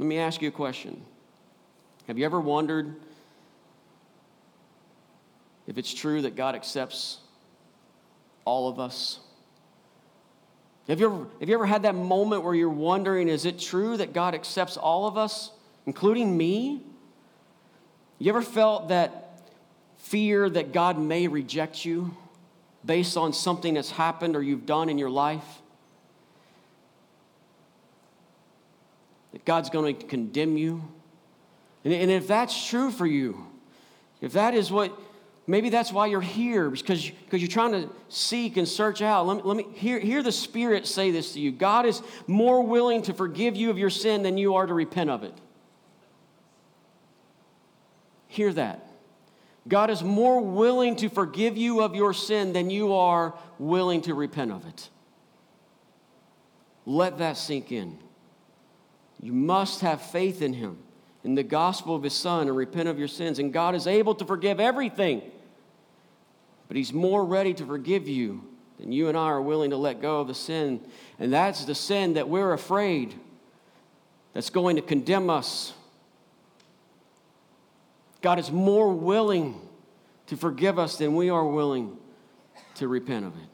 Let 0.00 0.06
me 0.06 0.16
ask 0.16 0.40
you 0.40 0.48
a 0.48 0.50
question. 0.50 1.02
Have 2.06 2.16
you 2.16 2.24
ever 2.24 2.40
wondered 2.40 2.94
if 5.66 5.76
it's 5.76 5.92
true 5.92 6.22
that 6.22 6.36
God 6.36 6.54
accepts 6.54 7.18
all 8.46 8.70
of 8.70 8.80
us? 8.80 9.20
Have 10.88 11.00
you, 11.00 11.06
ever, 11.06 11.26
have 11.40 11.48
you 11.50 11.54
ever 11.54 11.66
had 11.66 11.82
that 11.82 11.94
moment 11.94 12.44
where 12.44 12.54
you're 12.54 12.70
wondering, 12.70 13.28
is 13.28 13.44
it 13.44 13.58
true 13.58 13.98
that 13.98 14.14
God 14.14 14.34
accepts 14.34 14.78
all 14.78 15.06
of 15.06 15.18
us, 15.18 15.50
including 15.84 16.34
me? 16.34 16.82
You 18.18 18.30
ever 18.30 18.40
felt 18.40 18.88
that 18.88 19.42
fear 19.98 20.48
that 20.48 20.72
God 20.72 20.98
may 20.98 21.28
reject 21.28 21.84
you 21.84 22.16
based 22.86 23.18
on 23.18 23.34
something 23.34 23.74
that's 23.74 23.90
happened 23.90 24.34
or 24.34 24.42
you've 24.42 24.64
done 24.64 24.88
in 24.88 24.96
your 24.96 25.10
life? 25.10 25.60
That 29.40 29.44
God's 29.44 29.70
going 29.70 29.96
to 29.96 30.06
condemn 30.06 30.56
you? 30.56 30.82
And, 31.84 31.94
and 31.94 32.10
if 32.10 32.26
that's 32.28 32.68
true 32.68 32.90
for 32.90 33.06
you, 33.06 33.46
if 34.20 34.34
that 34.34 34.54
is 34.54 34.70
what 34.70 34.92
Maybe 35.50 35.68
that's 35.68 35.92
why 35.92 36.06
you're 36.06 36.20
here, 36.20 36.70
because, 36.70 37.10
because 37.10 37.42
you're 37.42 37.48
trying 37.48 37.72
to 37.72 37.90
seek 38.08 38.56
and 38.56 38.68
search 38.68 39.02
out. 39.02 39.26
Let 39.26 39.38
me, 39.38 39.42
let 39.42 39.56
me 39.56 39.66
hear, 39.74 39.98
hear 39.98 40.22
the 40.22 40.30
Spirit 40.30 40.86
say 40.86 41.10
this 41.10 41.32
to 41.32 41.40
you 41.40 41.50
God 41.50 41.86
is 41.86 42.02
more 42.28 42.62
willing 42.62 43.02
to 43.02 43.12
forgive 43.12 43.56
you 43.56 43.68
of 43.68 43.76
your 43.76 43.90
sin 43.90 44.22
than 44.22 44.38
you 44.38 44.54
are 44.54 44.64
to 44.64 44.72
repent 44.72 45.10
of 45.10 45.24
it. 45.24 45.34
Hear 48.28 48.52
that. 48.52 48.86
God 49.66 49.90
is 49.90 50.04
more 50.04 50.40
willing 50.40 50.94
to 50.96 51.08
forgive 51.08 51.56
you 51.56 51.80
of 51.80 51.96
your 51.96 52.14
sin 52.14 52.52
than 52.52 52.70
you 52.70 52.94
are 52.94 53.34
willing 53.58 54.02
to 54.02 54.14
repent 54.14 54.52
of 54.52 54.64
it. 54.66 54.88
Let 56.86 57.18
that 57.18 57.36
sink 57.36 57.72
in. 57.72 57.98
You 59.20 59.32
must 59.32 59.80
have 59.80 60.00
faith 60.00 60.42
in 60.42 60.52
Him, 60.52 60.78
in 61.24 61.34
the 61.34 61.42
gospel 61.42 61.94
of 61.94 62.02
His 62.02 62.14
Son, 62.14 62.48
and 62.48 62.56
repent 62.56 62.88
of 62.88 62.98
your 62.98 63.08
sins. 63.08 63.38
And 63.38 63.52
God 63.52 63.74
is 63.74 63.86
able 63.86 64.14
to 64.14 64.24
forgive 64.24 64.60
everything 64.60 65.22
but 66.70 66.76
He's 66.76 66.92
more 66.92 67.24
ready 67.24 67.52
to 67.54 67.66
forgive 67.66 68.06
you 68.06 68.44
than 68.78 68.92
you 68.92 69.08
and 69.08 69.18
I 69.18 69.22
are 69.22 69.42
willing 69.42 69.70
to 69.70 69.76
let 69.76 70.00
go 70.00 70.20
of 70.20 70.28
the 70.28 70.36
sin. 70.36 70.80
And 71.18 71.32
that's 71.32 71.64
the 71.64 71.74
sin 71.74 72.14
that 72.14 72.28
we're 72.28 72.52
afraid 72.52 73.12
that's 74.34 74.50
going 74.50 74.76
to 74.76 74.82
condemn 74.82 75.30
us. 75.30 75.72
God 78.22 78.38
is 78.38 78.52
more 78.52 78.92
willing 78.92 79.60
to 80.28 80.36
forgive 80.36 80.78
us 80.78 80.96
than 80.96 81.16
we 81.16 81.28
are 81.28 81.44
willing 81.44 81.96
to 82.76 82.86
repent 82.86 83.26
of 83.26 83.34
it. 83.34 83.48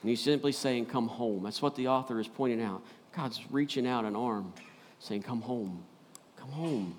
And 0.00 0.08
He's 0.08 0.22
simply 0.22 0.52
saying, 0.52 0.86
Come 0.86 1.08
home. 1.08 1.42
That's 1.42 1.60
what 1.60 1.76
the 1.76 1.88
author 1.88 2.18
is 2.18 2.26
pointing 2.26 2.62
out. 2.62 2.82
God's 3.14 3.38
reaching 3.50 3.86
out 3.86 4.06
an 4.06 4.16
arm, 4.16 4.54
saying, 4.98 5.22
Come 5.22 5.42
home. 5.42 5.84
Come 6.36 6.50
home. 6.50 6.98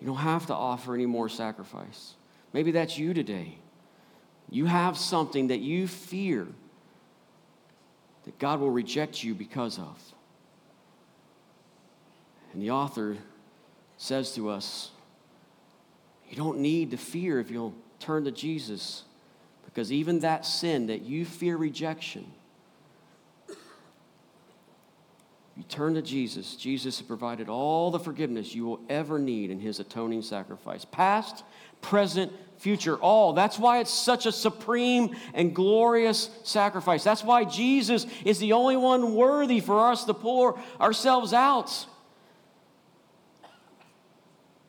You 0.00 0.06
don't 0.06 0.16
have 0.16 0.46
to 0.46 0.54
offer 0.54 0.94
any 0.94 1.06
more 1.06 1.28
sacrifice. 1.28 2.14
Maybe 2.52 2.70
that's 2.70 2.98
you 2.98 3.14
today. 3.14 3.58
You 4.50 4.66
have 4.66 4.96
something 4.96 5.48
that 5.48 5.60
you 5.60 5.88
fear 5.88 6.46
that 8.24 8.38
God 8.38 8.60
will 8.60 8.70
reject 8.70 9.24
you 9.24 9.34
because 9.34 9.78
of. 9.78 10.00
And 12.52 12.62
the 12.62 12.70
author 12.70 13.16
says 13.96 14.34
to 14.34 14.50
us, 14.50 14.90
You 16.28 16.36
don't 16.36 16.58
need 16.58 16.90
to 16.90 16.96
fear 16.96 17.40
if 17.40 17.50
you'll 17.50 17.74
turn 17.98 18.24
to 18.24 18.30
Jesus, 18.30 19.04
because 19.64 19.92
even 19.92 20.20
that 20.20 20.44
sin 20.44 20.86
that 20.86 21.02
you 21.02 21.24
fear 21.24 21.56
rejection, 21.56 22.26
you 25.56 25.62
turn 25.64 25.94
to 25.94 26.02
Jesus, 26.02 26.54
Jesus 26.54 26.98
has 26.98 27.06
provided 27.06 27.48
all 27.48 27.90
the 27.90 27.98
forgiveness 27.98 28.54
you 28.54 28.66
will 28.66 28.80
ever 28.90 29.18
need 29.18 29.50
in 29.50 29.58
his 29.58 29.80
atoning 29.80 30.20
sacrifice, 30.20 30.84
past, 30.84 31.44
present, 31.80 32.30
future, 32.58 32.96
all. 32.96 33.32
That's 33.32 33.58
why 33.58 33.78
it's 33.80 33.90
such 33.90 34.26
a 34.26 34.32
supreme 34.32 35.16
and 35.32 35.54
glorious 35.54 36.28
sacrifice. 36.42 37.04
That's 37.04 37.24
why 37.24 37.44
Jesus 37.44 38.06
is 38.24 38.38
the 38.38 38.52
only 38.52 38.76
one 38.76 39.14
worthy 39.14 39.60
for 39.60 39.90
us 39.90 40.04
to 40.04 40.14
pull 40.14 40.58
ourselves 40.78 41.32
out. 41.32 41.86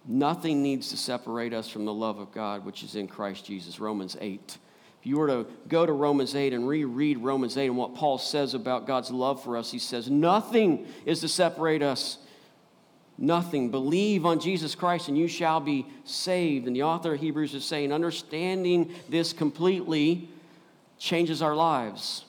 Nothing 0.05 0.63
needs 0.63 0.89
to 0.91 0.97
separate 0.97 1.53
us 1.53 1.67
from 1.67 1.83
the 1.83 1.93
love 1.93 2.17
of 2.17 2.31
God, 2.31 2.63
which 2.63 2.81
is 2.81 2.95
in 2.95 3.09
Christ 3.09 3.45
Jesus. 3.45 3.77
Romans 3.77 4.15
8. 4.21 4.57
You 5.07 5.17
were 5.17 5.27
to 5.27 5.45
go 5.67 5.85
to 5.85 5.93
Romans 5.93 6.35
8 6.35 6.53
and 6.53 6.67
reread 6.67 7.19
Romans 7.19 7.57
8 7.57 7.67
and 7.67 7.77
what 7.77 7.95
Paul 7.95 8.17
says 8.17 8.53
about 8.53 8.85
God's 8.85 9.09
love 9.09 9.41
for 9.41 9.55
us, 9.55 9.71
he 9.71 9.79
says, 9.79 10.09
Nothing 10.09 10.85
is 11.05 11.21
to 11.21 11.27
separate 11.27 11.81
us 11.81 12.17
nothing. 13.17 13.71
Believe 13.71 14.25
on 14.25 14.39
Jesus 14.39 14.75
Christ 14.75 15.07
and 15.07 15.17
you 15.17 15.27
shall 15.27 15.59
be 15.59 15.85
saved. 16.03 16.67
And 16.67 16.75
the 16.75 16.83
author 16.83 17.13
of 17.13 17.19
Hebrews 17.19 17.53
is 17.53 17.65
saying, 17.65 17.91
understanding 17.91 18.93
this 19.09 19.33
completely 19.33 20.29
changes 20.99 21.41
our 21.41 21.55
lives. 21.55 22.25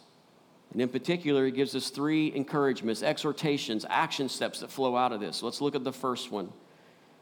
And 0.73 0.83
in 0.83 0.89
particular, 0.89 1.47
he 1.47 1.53
gives 1.53 1.75
us 1.75 1.91
three 1.91 2.33
encouragements, 2.35 3.03
exhortations, 3.03 3.87
action 3.89 4.29
steps 4.29 4.61
that 4.61 4.71
flow 4.71 4.97
out 4.97 5.13
of 5.13 5.21
this. 5.21 5.43
Let's 5.43 5.61
look 5.61 5.75
at 5.75 5.85
the 5.85 5.93
first 5.93 6.31
one. 6.31 6.53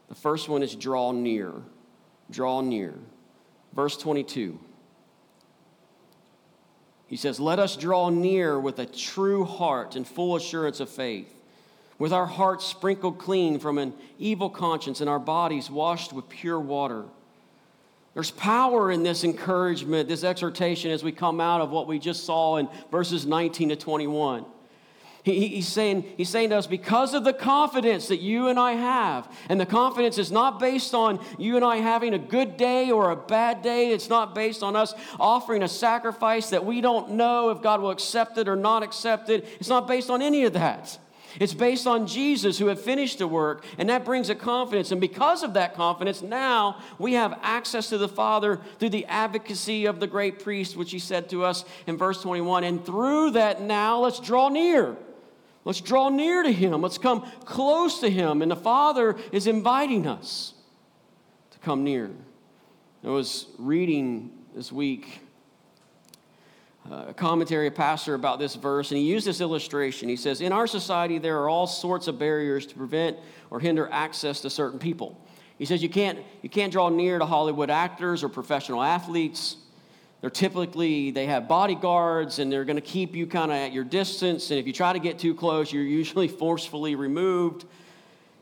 The 0.09 0.15
first 0.15 0.49
one 0.49 0.63
is 0.63 0.75
draw 0.75 1.11
near. 1.13 1.53
Draw 2.29 2.61
near. 2.61 2.93
Verse 3.73 3.97
22. 3.97 4.59
He 7.07 7.17
says, 7.17 7.39
Let 7.39 7.59
us 7.59 7.75
draw 7.75 8.09
near 8.09 8.59
with 8.59 8.79
a 8.79 8.85
true 8.85 9.45
heart 9.45 9.95
and 9.95 10.07
full 10.07 10.35
assurance 10.35 10.79
of 10.79 10.89
faith 10.89 11.33
with 11.97 12.13
our 12.13 12.25
hearts 12.25 12.65
sprinkled 12.65 13.17
clean 13.17 13.59
from 13.59 13.77
an 13.77 13.93
evil 14.19 14.49
conscience 14.49 15.01
and 15.01 15.09
our 15.09 15.19
bodies 15.19 15.69
washed 15.69 16.13
with 16.13 16.29
pure 16.29 16.59
water. 16.59 17.05
There's 18.13 18.31
power 18.31 18.91
in 18.91 19.03
this 19.03 19.23
encouragement, 19.23 20.09
this 20.09 20.23
exhortation 20.23 20.91
as 20.91 21.03
we 21.03 21.11
come 21.11 21.39
out 21.39 21.61
of 21.61 21.69
what 21.69 21.87
we 21.87 21.99
just 21.99 22.25
saw 22.25 22.57
in 22.57 22.67
verses 22.91 23.25
19 23.25 23.69
to 23.69 23.75
21. 23.75 24.45
He, 25.27 25.47
he's, 25.49 25.67
saying, 25.67 26.05
he's 26.15 26.29
saying 26.29 26.51
to 26.51 26.57
us, 26.57 26.67
because 26.67 27.13
of 27.13 27.25
the 27.25 27.33
confidence 27.33 28.07
that 28.07 28.21
you 28.21 28.47
and 28.47 28.57
I 28.57 28.71
have, 28.71 29.29
and 29.49 29.59
the 29.59 29.65
confidence 29.65 30.17
is 30.17 30.31
not 30.31 30.57
based 30.57 30.93
on 30.93 31.19
you 31.37 31.57
and 31.57 31.65
I 31.65 31.77
having 31.77 32.13
a 32.13 32.17
good 32.17 32.55
day 32.55 32.91
or 32.91 33.11
a 33.11 33.15
bad 33.17 33.61
day. 33.61 33.91
It's 33.91 34.07
not 34.07 34.33
based 34.33 34.63
on 34.63 34.77
us 34.77 34.93
offering 35.19 35.63
a 35.63 35.67
sacrifice 35.67 36.51
that 36.51 36.63
we 36.63 36.79
don't 36.79 37.11
know 37.11 37.49
if 37.49 37.61
God 37.61 37.81
will 37.81 37.89
accept 37.89 38.37
it 38.37 38.47
or 38.47 38.55
not 38.55 38.83
accept 38.83 39.29
it. 39.29 39.45
It's 39.59 39.67
not 39.67 39.85
based 39.85 40.09
on 40.09 40.21
any 40.21 40.45
of 40.45 40.53
that. 40.53 40.97
It's 41.41 41.53
based 41.53 41.87
on 41.87 42.07
Jesus 42.07 42.57
who 42.57 42.67
had 42.67 42.79
finished 42.79 43.19
the 43.19 43.27
work, 43.27 43.65
and 43.77 43.89
that 43.89 44.05
brings 44.05 44.29
a 44.29 44.35
confidence. 44.35 44.93
And 44.93 45.01
because 45.01 45.43
of 45.43 45.55
that 45.55 45.75
confidence, 45.75 46.21
now 46.21 46.79
we 46.99 47.13
have 47.15 47.37
access 47.41 47.89
to 47.89 47.97
the 47.97 48.07
Father 48.07 48.61
through 48.79 48.91
the 48.91 49.05
advocacy 49.07 49.87
of 49.87 49.99
the 49.99 50.07
great 50.07 50.41
priest, 50.41 50.77
which 50.77 50.91
he 50.91 50.99
said 50.99 51.29
to 51.31 51.43
us 51.43 51.65
in 51.85 51.97
verse 51.97 52.21
21. 52.21 52.63
And 52.63 52.85
through 52.85 53.31
that, 53.31 53.61
now 53.61 53.99
let's 53.99 54.21
draw 54.21 54.47
near. 54.47 54.95
Let's 55.67 55.81
draw 55.81 56.07
near 56.07 56.43
to 56.43 56.51
him. 56.53 56.81
Let's 56.81 56.97
come 56.97 57.29
close 57.43 57.99
to 57.99 58.09
him. 58.09 58.41
And 58.41 58.49
the 58.49 58.55
Father 58.55 59.17
is 59.33 59.47
inviting 59.47 60.07
us 60.07 60.53
to 61.51 61.59
come 61.59 61.83
near. 61.83 62.09
I 63.03 63.09
was 63.09 63.47
reading 63.57 64.31
this 64.55 64.71
week 64.71 65.19
uh, 66.89 67.07
a 67.09 67.13
commentary, 67.13 67.67
a 67.67 67.71
pastor 67.71 68.13
about 68.13 68.39
this 68.39 68.55
verse, 68.55 68.91
and 68.91 68.97
he 68.97 69.03
used 69.05 69.27
this 69.27 69.41
illustration. 69.41 70.07
He 70.07 70.15
says, 70.15 70.39
In 70.39 70.53
our 70.53 70.67
society, 70.67 71.17
there 71.17 71.37
are 71.41 71.49
all 71.49 71.67
sorts 71.67 72.07
of 72.07 72.17
barriers 72.17 72.65
to 72.67 72.75
prevent 72.75 73.17
or 73.49 73.59
hinder 73.59 73.89
access 73.91 74.39
to 74.43 74.49
certain 74.49 74.79
people. 74.79 75.19
He 75.57 75.65
says, 75.65 75.83
You 75.83 75.89
can't, 75.89 76.19
you 76.41 76.49
can't 76.49 76.71
draw 76.71 76.87
near 76.87 77.19
to 77.19 77.25
Hollywood 77.25 77.69
actors 77.69 78.23
or 78.23 78.29
professional 78.29 78.81
athletes. 78.81 79.57
They're 80.21 80.29
typically, 80.29 81.11
they 81.11 81.27
have 81.27 81.47
bodyguards 81.47 82.39
and 82.39 82.51
they're 82.51 82.65
going 82.65 82.77
to 82.77 82.81
keep 82.81 83.15
you 83.15 83.27
kind 83.27 83.51
of 83.51 83.57
at 83.57 83.71
your 83.71 83.83
distance. 83.83 84.49
And 84.49 84.59
if 84.59 84.65
you 84.65 84.73
try 84.73 84.93
to 84.93 84.99
get 84.99 85.19
too 85.19 85.35
close, 85.35 85.71
you're 85.71 85.83
usually 85.83 86.27
forcefully 86.43 86.95
removed. 86.95 87.65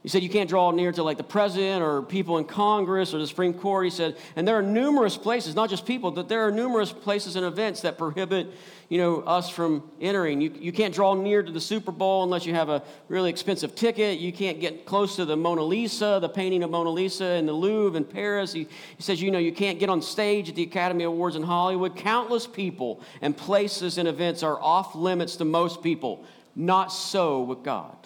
He 0.06 0.10
said 0.10 0.22
you 0.22 0.30
can't 0.30 0.48
draw 0.48 0.70
near 0.70 0.92
to 0.92 1.02
like 1.02 1.18
the 1.18 1.24
president 1.24 1.82
or 1.82 2.04
people 2.04 2.38
in 2.38 2.46
Congress 2.46 3.12
or 3.12 3.18
the 3.18 3.26
Supreme 3.26 3.56
Court. 3.56 3.86
He 3.86 3.90
said, 3.90 4.16
and 4.36 4.48
there 4.48 4.56
are 4.56 4.62
numerous 4.62 5.18
places, 5.18 5.56
not 5.56 5.68
just 5.68 5.84
people, 5.84 6.12
but 6.12 6.30
there 6.30 6.46
are 6.46 6.52
numerous 6.52 6.92
places 6.92 7.36
and 7.36 7.44
events 7.44 7.82
that 7.82 7.98
prohibit, 7.98 8.54
you 8.88 9.00
know, 9.00 9.22
us 9.22 9.50
from 9.50 9.90
entering. 10.00 10.42
You, 10.42 10.54
you 10.60 10.72
can't 10.72 10.94
draw 10.94 11.16
near 11.16 11.42
to 11.42 11.52
the 11.52 11.60
Super 11.60 11.92
Bowl 11.92 12.24
unless 12.24 12.46
you 12.46 12.54
have 12.54 12.70
a 12.70 12.84
really 13.08 13.32
expensive 13.32 13.74
ticket. 13.74 14.20
You 14.20 14.32
can't 14.32 14.60
get 14.60 14.86
close 14.86 15.16
to 15.16 15.26
the 15.26 15.36
Mona 15.36 15.64
Lisa, 15.64 16.20
the 16.22 16.30
painting 16.30 16.62
of 16.62 16.70
Mona 16.70 16.92
Lisa 16.92 17.34
in 17.38 17.48
the 17.48 17.54
Louvre 17.54 17.98
in 17.98 18.06
Paris. 18.06 18.54
He, 18.54 18.68
he 18.98 19.02
says, 19.02 19.20
you 19.20 19.32
know, 19.32 19.40
you 19.40 19.54
can't 19.54 19.80
get 19.80 19.90
on 19.90 20.04
stage 20.04 20.50
at 20.50 20.56
the 20.56 20.62
Academy 20.62 21.06
Awards 21.06 21.36
in 21.36 21.42
Hollywood. 21.42 21.96
Countless 21.96 22.46
people 22.46 23.02
and 23.24 23.36
places 23.36 23.98
and 23.98 24.08
events 24.08 24.44
are 24.44 24.62
off 24.62 24.94
limits 24.94 25.36
to 25.38 25.46
most 25.46 25.82
people. 25.82 26.24
Not 26.56 26.92
so 26.92 27.42
with 27.42 27.64
God. 27.64 28.05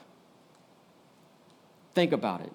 Think 1.93 2.11
about 2.11 2.41
it. 2.41 2.51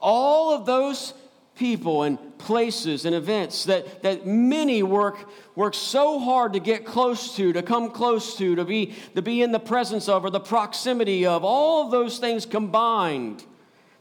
All 0.00 0.52
of 0.52 0.66
those 0.66 1.14
people 1.54 2.02
and 2.02 2.18
places 2.38 3.04
and 3.04 3.14
events 3.14 3.64
that, 3.66 4.02
that 4.02 4.26
many 4.26 4.82
work, 4.82 5.28
work 5.54 5.74
so 5.74 6.18
hard 6.18 6.54
to 6.54 6.60
get 6.60 6.84
close 6.84 7.36
to, 7.36 7.52
to 7.52 7.62
come 7.62 7.90
close 7.90 8.36
to, 8.36 8.56
to 8.56 8.64
be, 8.64 8.94
to 9.14 9.22
be 9.22 9.42
in 9.42 9.52
the 9.52 9.60
presence 9.60 10.08
of 10.08 10.24
or 10.24 10.30
the 10.30 10.40
proximity 10.40 11.26
of, 11.26 11.44
all 11.44 11.84
of 11.84 11.90
those 11.90 12.18
things 12.18 12.46
combined 12.46 13.44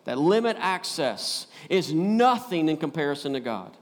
that 0.05 0.17
limit 0.17 0.58
access 0.60 1.48
is 1.70 1.93
nothing 1.93 2.70
in 2.70 2.77
comparison 2.77 3.34
to 3.34 3.39
God. 3.39 3.75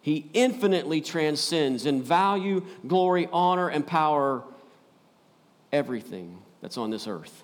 He 0.00 0.28
infinitely 0.34 1.00
transcends 1.00 1.86
in 1.86 2.02
value, 2.02 2.64
glory, 2.86 3.28
honor, 3.32 3.68
and 3.68 3.86
power 3.86 4.44
everything 5.72 6.38
that's 6.60 6.76
on 6.76 6.90
this 6.90 7.08
earth. 7.08 7.42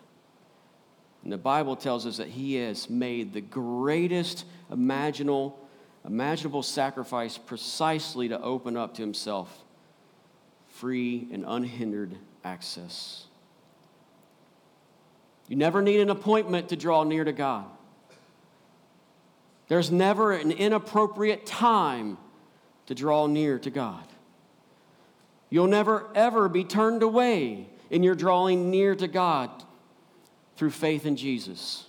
And 1.23 1.33
the 1.33 1.39
Bible 1.39 1.77
tells 1.77 2.07
us 2.07 2.17
that 2.17 2.29
he 2.29 2.55
has 2.57 2.89
made 2.89 3.33
the 3.33 3.41
greatest 3.41 4.45
imaginable, 4.71 5.59
imaginable 6.05 6.63
sacrifice 6.63 7.37
precisely 7.37 8.29
to 8.29 8.41
open 8.41 8.77
up 8.77 8.95
to 8.95 9.03
himself 9.03 9.65
free 10.69 11.29
and 11.31 11.45
unhindered 11.47 12.17
access. 12.43 13.27
You 15.49 15.57
never 15.57 15.83
need 15.83 16.01
an 16.01 16.11
appointment 16.11 16.69
to 16.71 16.77
draw 16.77 17.05
near 17.05 17.25
to 17.25 17.33
God. 17.33 17.67
There's 19.69 19.91
never 19.91 20.33
an 20.33 20.53
inappropriate 20.53 21.45
time 21.45 22.19
to 22.87 22.95
draw 22.95 23.27
near 23.27 23.59
to 23.59 23.71
God. 23.71 24.05
You'll 25.51 25.67
never, 25.67 26.09
ever 26.15 26.49
be 26.49 26.65
turned 26.65 27.03
away 27.03 27.69
in 27.91 28.03
your 28.03 28.15
drawing 28.15 28.71
near 28.71 28.95
to 28.95 29.09
God 29.09 29.51
through 30.61 30.69
faith 30.69 31.07
in 31.07 31.17
Jesus. 31.17 31.87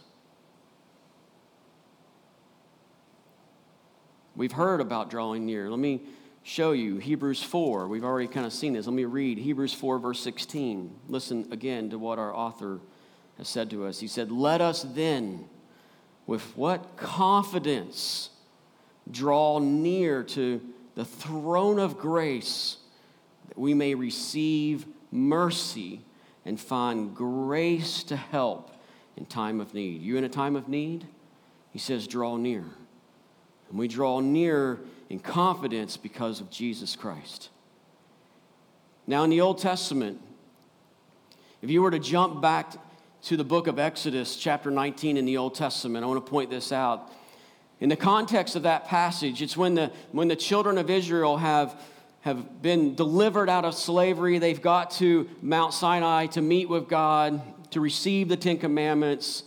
We've 4.34 4.54
heard 4.54 4.80
about 4.80 5.10
drawing 5.10 5.46
near. 5.46 5.70
Let 5.70 5.78
me 5.78 6.00
show 6.44 6.72
you 6.72 6.96
Hebrews 6.96 7.44
4. 7.44 7.90
We've 7.90 8.06
already 8.06 8.30
kind 8.30 8.46
of 8.46 8.54
seen 8.54 8.72
this. 8.72 8.86
Let 8.86 8.96
me 8.96 9.04
read 9.04 9.40
Hebrews 9.40 9.74
4, 9.74 10.00
verse 10.00 10.22
16. 10.22 10.90
Listen 11.10 11.50
again 11.52 11.90
to 11.90 12.00
what 12.00 12.18
our 12.18 12.34
author 12.34 12.80
has 13.38 13.50
said 13.50 13.70
to 13.72 13.86
us. 13.86 14.00
He 14.00 14.08
said, 14.08 14.32
Let 14.32 14.62
us 14.62 14.84
then, 14.84 15.50
with 16.26 16.56
what 16.56 16.96
confidence, 16.96 18.30
draw 19.12 19.60
near 19.60 20.24
to 20.24 20.62
the 20.96 21.04
throne 21.04 21.78
of 21.78 21.98
grace 21.98 22.78
that 23.50 23.58
we 23.58 23.74
may 23.74 23.96
receive 23.96 24.86
mercy 25.12 26.06
and 26.46 26.60
find 26.60 27.16
grace 27.16 28.04
to 28.04 28.16
help 28.16 28.72
in 29.18 29.26
time 29.26 29.60
of 29.60 29.74
need. 29.74 30.02
You 30.02 30.18
in 30.18 30.24
a 30.24 30.30
time 30.30 30.56
of 30.56 30.68
need? 30.68 31.06
He 31.72 31.80
says, 31.80 32.08
draw 32.08 32.38
near. 32.38 32.66
And 33.70 33.80
we 33.80 33.88
draw 33.88 34.20
near 34.20 34.80
in 35.10 35.20
confidence 35.20 35.98
because 35.98 36.42
of 36.42 36.50
Jesus 36.50 36.96
Christ. 36.96 37.50
Now, 39.08 39.24
in 39.24 39.30
the 39.30 39.42
Old 39.42 39.60
Testament, 39.60 40.22
if 41.62 41.70
you 41.70 41.82
were 41.82 41.92
to 41.92 42.00
jump 42.00 42.42
back 42.42 42.74
to 43.24 43.38
the 43.38 43.44
book 43.44 43.68
of 43.68 43.78
Exodus, 43.78 44.36
chapter 44.36 44.72
19 44.72 45.18
in 45.18 45.26
the 45.26 45.38
Old 45.38 45.56
Testament, 45.56 46.04
I 46.04 46.08
want 46.08 46.26
to 46.26 46.30
point 46.30 46.50
this 46.50 46.72
out. 46.72 47.12
In 47.80 47.90
the 47.90 47.96
context 47.96 48.56
of 48.56 48.64
that 48.64 48.86
passage, 48.86 49.42
it's 49.42 49.58
when 49.58 49.76
the, 49.76 49.92
when 50.12 50.28
the 50.28 50.36
children 50.36 50.78
of 50.78 50.90
Israel 50.90 51.38
have 51.38 51.80
have 52.22 52.62
been 52.62 52.96
delivered 52.96 53.50
out 53.50 53.66
of 53.66 53.74
slavery. 53.74 54.38
They've 54.40 54.62
got 54.62 54.92
to 54.92 55.30
Mount 55.42 55.74
Sinai 55.74 56.28
to 56.28 56.42
meet 56.42 56.70
with 56.70 56.88
God, 56.88 57.42
to 57.72 57.82
receive 57.82 58.30
the 58.30 58.38
Ten 58.38 58.58
Commandments, 58.58 59.44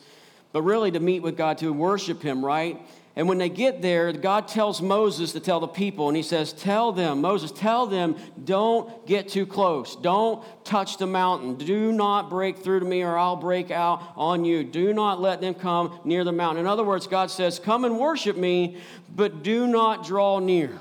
but 0.53 0.63
really 0.63 0.91
to 0.91 1.01
meet 1.01 1.21
with 1.21 1.37
God, 1.37 1.59
to 1.59 1.73
worship 1.73 2.23
Him, 2.23 2.45
right? 2.45 2.81
And 3.17 3.29
when 3.29 3.39
they 3.39 3.49
get 3.49 3.81
there, 3.81 4.13
God 4.13 4.49
tells 4.49 4.83
Moses 4.83 5.31
to 5.33 5.41
tell 5.41 5.61
the 5.61 5.69
people, 5.69 6.09
and 6.09 6.17
he 6.17 6.23
says, 6.23 6.53
Tell 6.53 6.91
them, 6.91 7.21
Moses, 7.21 7.53
tell 7.53 7.87
them, 7.87 8.17
don't 8.45 9.07
get 9.07 9.29
too 9.29 9.47
close. 9.47 9.95
Don't 9.95 10.45
touch 10.65 10.99
the 10.99 11.07
mountain. 11.07 11.55
Do 11.55 11.93
not 11.93 12.29
break 12.29 12.59
through 12.59 12.81
to 12.81 12.87
me, 12.87 13.03
or 13.03 13.17
I'll 13.17 13.37
break 13.37 13.71
out 13.71 14.03
on 14.17 14.45
you. 14.45 14.65
Do 14.65 14.93
not 14.93 15.21
let 15.21 15.41
them 15.41 15.55
come 15.55 16.01
near 16.05 16.25
the 16.25 16.33
mountain. 16.33 16.63
In 16.63 16.67
other 16.67 16.83
words, 16.83 17.07
God 17.07 17.31
says, 17.31 17.61
Come 17.61 17.85
and 17.85 18.01
worship 18.01 18.37
me, 18.37 18.79
but 19.15 19.45
do 19.45 19.69
not 19.69 20.05
draw 20.05 20.41
near. 20.41 20.77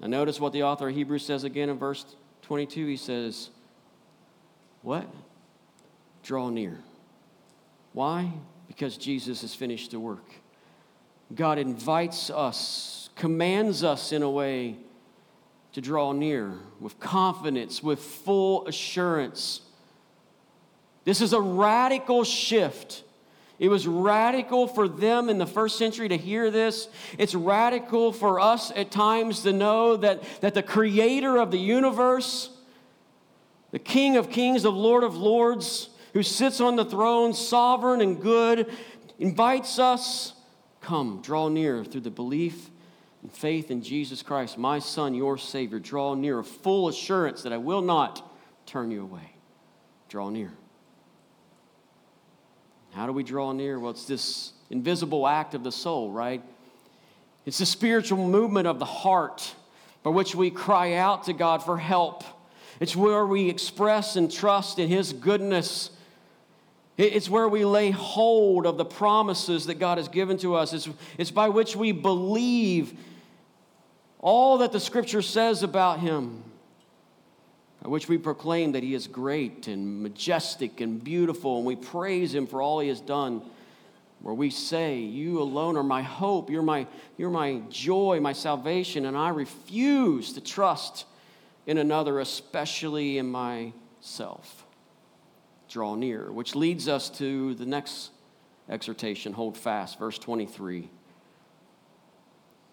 Now, 0.00 0.06
notice 0.06 0.40
what 0.40 0.52
the 0.52 0.62
author 0.62 0.88
of 0.88 0.94
Hebrews 0.94 1.24
says 1.24 1.44
again 1.44 1.68
in 1.68 1.78
verse 1.78 2.04
22. 2.42 2.86
He 2.86 2.96
says, 2.96 3.50
What? 4.82 5.06
Draw 6.22 6.50
near. 6.50 6.78
Why? 7.92 8.32
Because 8.66 8.96
Jesus 8.96 9.42
has 9.42 9.54
finished 9.54 9.90
the 9.90 10.00
work. 10.00 10.24
God 11.34 11.58
invites 11.58 12.30
us, 12.30 13.10
commands 13.14 13.84
us 13.84 14.12
in 14.12 14.22
a 14.22 14.30
way 14.30 14.76
to 15.72 15.80
draw 15.80 16.12
near 16.12 16.54
with 16.80 16.98
confidence, 16.98 17.82
with 17.82 18.00
full 18.00 18.66
assurance. 18.66 19.60
This 21.04 21.20
is 21.20 21.32
a 21.32 21.40
radical 21.40 22.24
shift 22.24 23.04
it 23.60 23.68
was 23.68 23.86
radical 23.86 24.66
for 24.66 24.88
them 24.88 25.28
in 25.28 25.36
the 25.36 25.46
first 25.46 25.76
century 25.76 26.08
to 26.08 26.16
hear 26.16 26.50
this. 26.50 26.88
It's 27.18 27.34
radical 27.34 28.10
for 28.10 28.40
us 28.40 28.72
at 28.74 28.90
times 28.90 29.42
to 29.42 29.52
know 29.52 29.98
that, 29.98 30.22
that 30.40 30.54
the 30.54 30.62
creator 30.62 31.36
of 31.36 31.50
the 31.50 31.58
universe, 31.58 32.48
the 33.70 33.78
King 33.78 34.16
of 34.16 34.30
kings, 34.30 34.62
the 34.62 34.72
Lord 34.72 35.04
of 35.04 35.14
lords, 35.14 35.90
who 36.14 36.22
sits 36.22 36.62
on 36.62 36.76
the 36.76 36.86
throne, 36.86 37.34
sovereign 37.34 38.00
and 38.00 38.18
good, 38.18 38.72
invites 39.18 39.78
us 39.78 40.32
come, 40.80 41.20
draw 41.22 41.48
near 41.50 41.84
through 41.84 42.00
the 42.00 42.10
belief 42.10 42.70
and 43.20 43.30
faith 43.30 43.70
in 43.70 43.82
Jesus 43.82 44.22
Christ, 44.22 44.56
my 44.56 44.78
Son, 44.78 45.14
your 45.14 45.36
Savior. 45.36 45.78
Draw 45.78 46.14
near, 46.14 46.38
a 46.38 46.44
full 46.44 46.88
assurance 46.88 47.42
that 47.42 47.52
I 47.52 47.58
will 47.58 47.82
not 47.82 48.26
turn 48.64 48.90
you 48.90 49.02
away. 49.02 49.36
Draw 50.08 50.30
near. 50.30 50.52
How 52.92 53.06
do 53.06 53.12
we 53.12 53.22
draw 53.22 53.52
near? 53.52 53.78
Well, 53.78 53.92
it's 53.92 54.06
this 54.06 54.52
invisible 54.70 55.26
act 55.26 55.54
of 55.54 55.62
the 55.62 55.72
soul, 55.72 56.10
right? 56.10 56.42
It's 57.46 57.58
the 57.58 57.66
spiritual 57.66 58.28
movement 58.28 58.66
of 58.66 58.78
the 58.78 58.84
heart 58.84 59.54
by 60.02 60.10
which 60.10 60.34
we 60.34 60.50
cry 60.50 60.94
out 60.94 61.24
to 61.24 61.32
God 61.32 61.62
for 61.62 61.76
help. 61.76 62.24
It's 62.80 62.96
where 62.96 63.26
we 63.26 63.48
express 63.48 64.16
and 64.16 64.30
trust 64.30 64.78
in 64.78 64.88
His 64.88 65.12
goodness. 65.12 65.90
It's 66.96 67.30
where 67.30 67.48
we 67.48 67.64
lay 67.64 67.90
hold 67.90 68.66
of 68.66 68.76
the 68.76 68.84
promises 68.84 69.66
that 69.66 69.78
God 69.78 69.98
has 69.98 70.08
given 70.08 70.36
to 70.38 70.54
us. 70.54 70.72
It's, 70.72 70.88
it's 71.16 71.30
by 71.30 71.48
which 71.48 71.76
we 71.76 71.92
believe 71.92 72.94
all 74.18 74.58
that 74.58 74.72
the 74.72 74.80
Scripture 74.80 75.22
says 75.22 75.62
about 75.62 76.00
Him, 76.00 76.42
by 77.82 77.88
which 77.88 78.08
we 78.08 78.18
proclaim 78.18 78.72
that 78.72 78.82
He 78.82 78.94
is 78.94 79.06
great 79.06 79.68
and 79.68 80.02
majestic 80.02 80.80
and 80.80 81.02
beautiful, 81.02 81.58
and 81.58 81.66
we 81.66 81.76
praise 81.76 82.34
Him 82.34 82.46
for 82.46 82.60
all 82.60 82.80
He 82.80 82.88
has 82.88 83.00
done 83.00 83.42
where 84.20 84.34
we 84.34 84.50
say, 84.50 84.98
You 84.98 85.40
alone 85.40 85.76
are 85.76 85.82
my 85.82 86.02
hope, 86.02 86.50
you're 86.50 86.62
my, 86.62 86.86
you're 87.16 87.30
my 87.30 87.62
joy, 87.70 88.20
my 88.20 88.32
salvation, 88.32 89.06
and 89.06 89.16
I 89.16 89.30
refuse 89.30 90.34
to 90.34 90.40
trust 90.40 91.06
in 91.66 91.78
another, 91.78 92.20
especially 92.20 93.18
in 93.18 93.30
myself. 93.30 94.66
Draw 95.68 95.94
near, 95.96 96.30
which 96.32 96.54
leads 96.54 96.88
us 96.88 97.08
to 97.10 97.54
the 97.54 97.66
next 97.66 98.10
exhortation 98.68 99.32
hold 99.32 99.56
fast, 99.56 99.98
verse 99.98 100.18
23. 100.18 100.88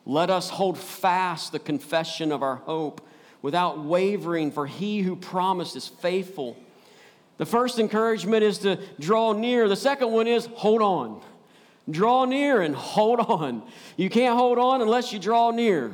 Let 0.05 0.29
us 0.29 0.49
hold 0.49 0.77
fast 0.77 1.51
the 1.51 1.59
confession 1.59 2.31
of 2.31 2.41
our 2.41 2.55
hope 2.55 3.06
without 3.47 3.79
wavering, 3.79 4.51
for 4.51 4.67
he 4.67 4.99
who 4.99 5.15
promised 5.15 5.77
is 5.77 5.87
faithful. 5.87 6.57
The 7.37 7.45
first 7.45 7.79
encouragement 7.79 8.43
is 8.43 8.57
to 8.57 8.77
draw 8.99 9.31
near. 9.31 9.69
The 9.69 9.75
second 9.77 10.11
one 10.11 10.27
is 10.27 10.47
hold 10.47 10.81
on. 10.81 11.21
Draw 11.89 12.25
near 12.25 12.61
and 12.61 12.75
hold 12.75 13.21
on. 13.21 13.63
You 13.95 14.09
can't 14.09 14.35
hold 14.35 14.57
on 14.57 14.81
unless 14.81 15.13
you 15.13 15.19
draw 15.19 15.51
near. 15.51 15.93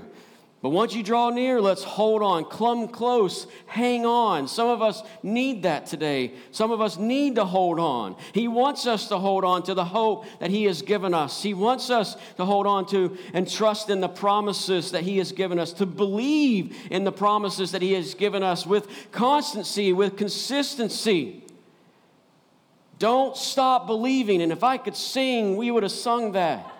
But 0.63 0.69
once 0.69 0.95
you 0.95 1.03
draw 1.03 1.29
near, 1.29 1.59
let's 1.59 1.83
hold 1.83 2.23
on, 2.23 2.45
clumb 2.45 2.87
close, 2.87 3.47
hang 3.65 4.05
on. 4.05 4.47
Some 4.47 4.69
of 4.69 4.81
us 4.81 5.03
need 5.21 5.63
that 5.63 5.87
today. 5.87 6.31
Some 6.51 6.71
of 6.71 6.79
us 6.79 6.97
need 6.97 7.35
to 7.35 7.43
hold 7.43 7.79
on. 7.79 8.15
He 8.31 8.47
wants 8.47 8.87
us 8.87 9.09
to 9.09 9.19
hold 9.19 9.43
on 9.43 9.63
to 9.63 9.73
the 9.73 9.83
hope 9.83 10.25
that 10.39 10.49
He 10.49 10.63
has 10.63 10.81
given 10.81 11.13
us. 11.13 11.43
He 11.43 11.53
wants 11.53 11.89
us 11.89 12.15
to 12.37 12.45
hold 12.45 12.65
on 12.65 12.85
to 12.87 13.17
and 13.33 13.45
trust 13.45 13.89
in 13.89 13.99
the 13.99 14.07
promises 14.07 14.91
that 14.91 15.03
He 15.03 15.17
has 15.17 15.33
given 15.33 15.59
us, 15.59 15.73
to 15.73 15.85
believe 15.85 16.73
in 16.89 17.03
the 17.03 17.11
promises 17.11 17.73
that 17.73 17.81
He 17.81 17.91
has 17.91 18.15
given 18.15 18.41
us 18.41 18.65
with 18.65 18.87
constancy, 19.11 19.91
with 19.91 20.15
consistency. 20.15 21.43
Don't 22.99 23.35
stop 23.35 23.85
believing. 23.85 24.41
And 24.41 24.53
if 24.53 24.63
I 24.63 24.77
could 24.77 24.95
sing, 24.95 25.57
we 25.57 25.71
would 25.71 25.83
have 25.83 25.91
sung 25.91 26.31
that. 26.31 26.72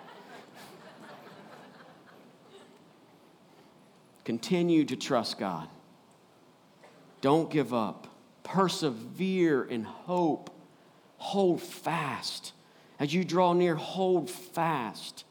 Continue 4.24 4.84
to 4.86 4.96
trust 4.96 5.38
God. 5.38 5.68
Don't 7.20 7.50
give 7.50 7.72
up. 7.72 8.06
Persevere 8.42 9.64
in 9.64 9.84
hope. 9.84 10.50
Hold 11.18 11.60
fast. 11.62 12.52
As 12.98 13.12
you 13.12 13.24
draw 13.24 13.52
near, 13.52 13.74
hold 13.74 14.30
fast. 14.30 15.24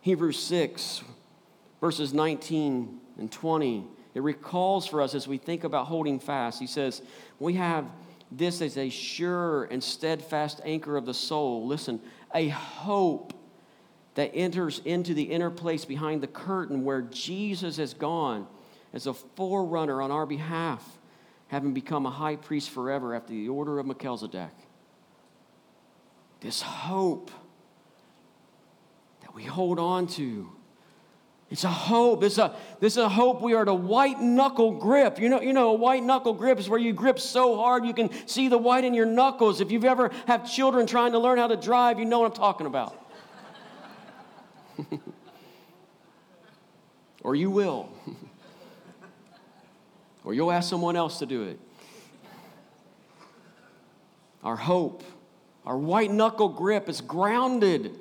Hebrews 0.00 0.38
6, 0.38 1.02
verses 1.80 2.12
19 2.12 3.00
and 3.18 3.32
20, 3.32 3.84
it 4.14 4.22
recalls 4.22 4.86
for 4.86 5.02
us 5.02 5.14
as 5.14 5.26
we 5.26 5.38
think 5.38 5.64
about 5.64 5.86
holding 5.86 6.20
fast. 6.20 6.60
He 6.60 6.66
says, 6.66 7.02
We 7.38 7.54
have 7.54 7.86
this 8.30 8.60
as 8.60 8.76
a 8.76 8.88
sure 8.88 9.64
and 9.64 9.82
steadfast 9.82 10.60
anchor 10.64 10.96
of 10.96 11.06
the 11.06 11.14
soul. 11.14 11.66
Listen, 11.66 12.00
a 12.34 12.48
hope 12.48 13.33
that 14.14 14.30
enters 14.34 14.80
into 14.84 15.14
the 15.14 15.22
inner 15.22 15.50
place 15.50 15.84
behind 15.84 16.22
the 16.22 16.26
curtain 16.26 16.84
where 16.84 17.02
Jesus 17.02 17.76
has 17.78 17.94
gone 17.94 18.46
as 18.92 19.06
a 19.06 19.14
forerunner 19.14 20.00
on 20.00 20.10
our 20.10 20.26
behalf, 20.26 20.98
having 21.48 21.74
become 21.74 22.06
a 22.06 22.10
high 22.10 22.36
priest 22.36 22.70
forever 22.70 23.14
after 23.14 23.32
the 23.32 23.48
order 23.48 23.78
of 23.78 23.86
Melchizedek. 23.86 24.52
This 26.40 26.62
hope 26.62 27.30
that 29.22 29.34
we 29.34 29.44
hold 29.44 29.78
on 29.78 30.06
to 30.08 30.50
it's 31.50 31.62
a 31.62 31.68
hope. 31.68 32.24
It's 32.24 32.38
a, 32.38 32.56
this 32.80 32.94
is 32.94 32.98
a 32.98 33.08
hope 33.08 33.40
we 33.40 33.54
are 33.54 33.64
to 33.64 33.74
white 33.74 34.20
knuckle 34.20 34.72
grip. 34.72 35.20
You 35.20 35.28
know, 35.28 35.40
you 35.40 35.52
know, 35.52 35.70
a 35.70 35.74
white 35.74 36.02
knuckle 36.02 36.32
grip 36.32 36.58
is 36.58 36.68
where 36.68 36.80
you 36.80 36.92
grip 36.92 37.20
so 37.20 37.56
hard 37.56 37.84
you 37.84 37.94
can 37.94 38.10
see 38.26 38.48
the 38.48 38.58
white 38.58 38.84
in 38.84 38.92
your 38.92 39.06
knuckles. 39.06 39.60
If 39.60 39.70
you've 39.70 39.84
ever 39.84 40.10
have 40.26 40.50
children 40.50 40.84
trying 40.86 41.12
to 41.12 41.20
learn 41.20 41.38
how 41.38 41.46
to 41.46 41.56
drive, 41.56 42.00
you 42.00 42.06
know 42.06 42.18
what 42.18 42.32
I'm 42.32 42.36
talking 42.36 42.66
about. 42.66 43.03
Or 47.24 47.34
you 47.34 47.50
will. 47.50 47.88
or 50.24 50.34
you'll 50.34 50.52
ask 50.52 50.70
someone 50.70 50.94
else 50.94 51.18
to 51.18 51.26
do 51.26 51.44
it. 51.44 51.58
Our 54.44 54.56
hope, 54.56 55.02
our 55.66 55.76
white 55.76 56.12
knuckle 56.12 56.50
grip 56.50 56.88
is 56.88 57.00
grounded 57.00 57.98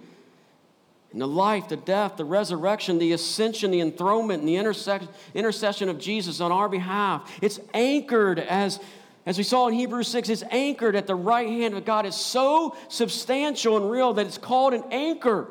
in 1.14 1.20
the 1.20 1.28
life, 1.28 1.70
the 1.70 1.78
death, 1.78 2.18
the 2.18 2.26
resurrection, 2.26 2.98
the 2.98 3.14
ascension, 3.14 3.72
the 3.72 3.80
enthronement, 3.80 4.42
and 4.42 4.50
the 4.50 4.58
intercession 4.58 5.90
of 5.90 6.00
Jesus 6.00 6.42
on 6.42 6.52
our 6.52 6.68
behalf. 6.68 7.32
It's 7.42 7.60
anchored 7.74 8.40
as, 8.40 8.80
as 9.26 9.38
we 9.38 9.44
saw 9.44 9.68
in 9.68 9.76
Hebrews 9.76 10.08
6, 10.08 10.30
it's 10.30 10.44
anchored 10.50 10.96
at 10.96 11.08
the 11.08 11.16
right 11.16 11.48
hand 11.48 11.76
of 11.76 11.86
God. 11.86 12.06
It's 12.06 12.20
so 12.20 12.76
substantial 12.90 13.78
and 13.78 13.90
real 13.90 14.14
that 14.14 14.26
it's 14.26 14.40
called 14.40 14.74
an 14.74 14.84
anchor. 14.92 15.48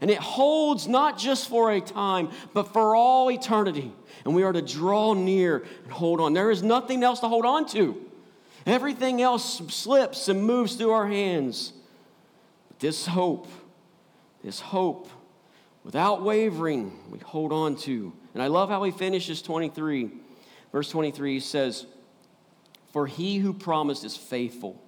And 0.00 0.10
it 0.10 0.18
holds 0.18 0.86
not 0.86 1.18
just 1.18 1.48
for 1.48 1.72
a 1.72 1.80
time, 1.80 2.30
but 2.54 2.72
for 2.72 2.94
all 2.94 3.30
eternity. 3.30 3.92
And 4.24 4.34
we 4.34 4.42
are 4.42 4.52
to 4.52 4.62
draw 4.62 5.14
near 5.14 5.64
and 5.84 5.92
hold 5.92 6.20
on. 6.20 6.32
There 6.32 6.50
is 6.50 6.62
nothing 6.62 7.02
else 7.02 7.20
to 7.20 7.28
hold 7.28 7.44
on 7.44 7.66
to. 7.70 8.04
Everything 8.66 9.22
else 9.22 9.62
slips 9.68 10.28
and 10.28 10.42
moves 10.42 10.74
through 10.74 10.90
our 10.90 11.08
hands. 11.08 11.72
But 12.68 12.80
this 12.80 13.06
hope, 13.06 13.48
this 14.44 14.60
hope 14.60 15.08
without 15.84 16.22
wavering, 16.22 16.92
we 17.10 17.18
hold 17.20 17.52
on 17.52 17.76
to. 17.76 18.12
And 18.34 18.42
I 18.42 18.48
love 18.48 18.68
how 18.68 18.82
he 18.82 18.90
finishes 18.90 19.40
23. 19.42 20.10
Verse 20.70 20.90
23 20.90 21.34
he 21.34 21.40
says, 21.40 21.86
For 22.92 23.06
he 23.06 23.38
who 23.38 23.52
promised 23.52 24.04
is 24.04 24.16
faithful. 24.16 24.82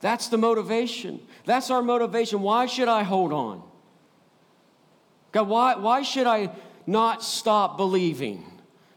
That's 0.00 0.28
the 0.28 0.38
motivation. 0.38 1.20
That's 1.44 1.70
our 1.70 1.82
motivation. 1.82 2.42
Why 2.42 2.66
should 2.66 2.88
I 2.88 3.02
hold 3.02 3.32
on? 3.32 3.62
God, 5.32 5.48
why, 5.48 5.76
why 5.76 6.02
should 6.02 6.26
I 6.26 6.50
not 6.86 7.22
stop 7.22 7.76
believing? 7.76 8.44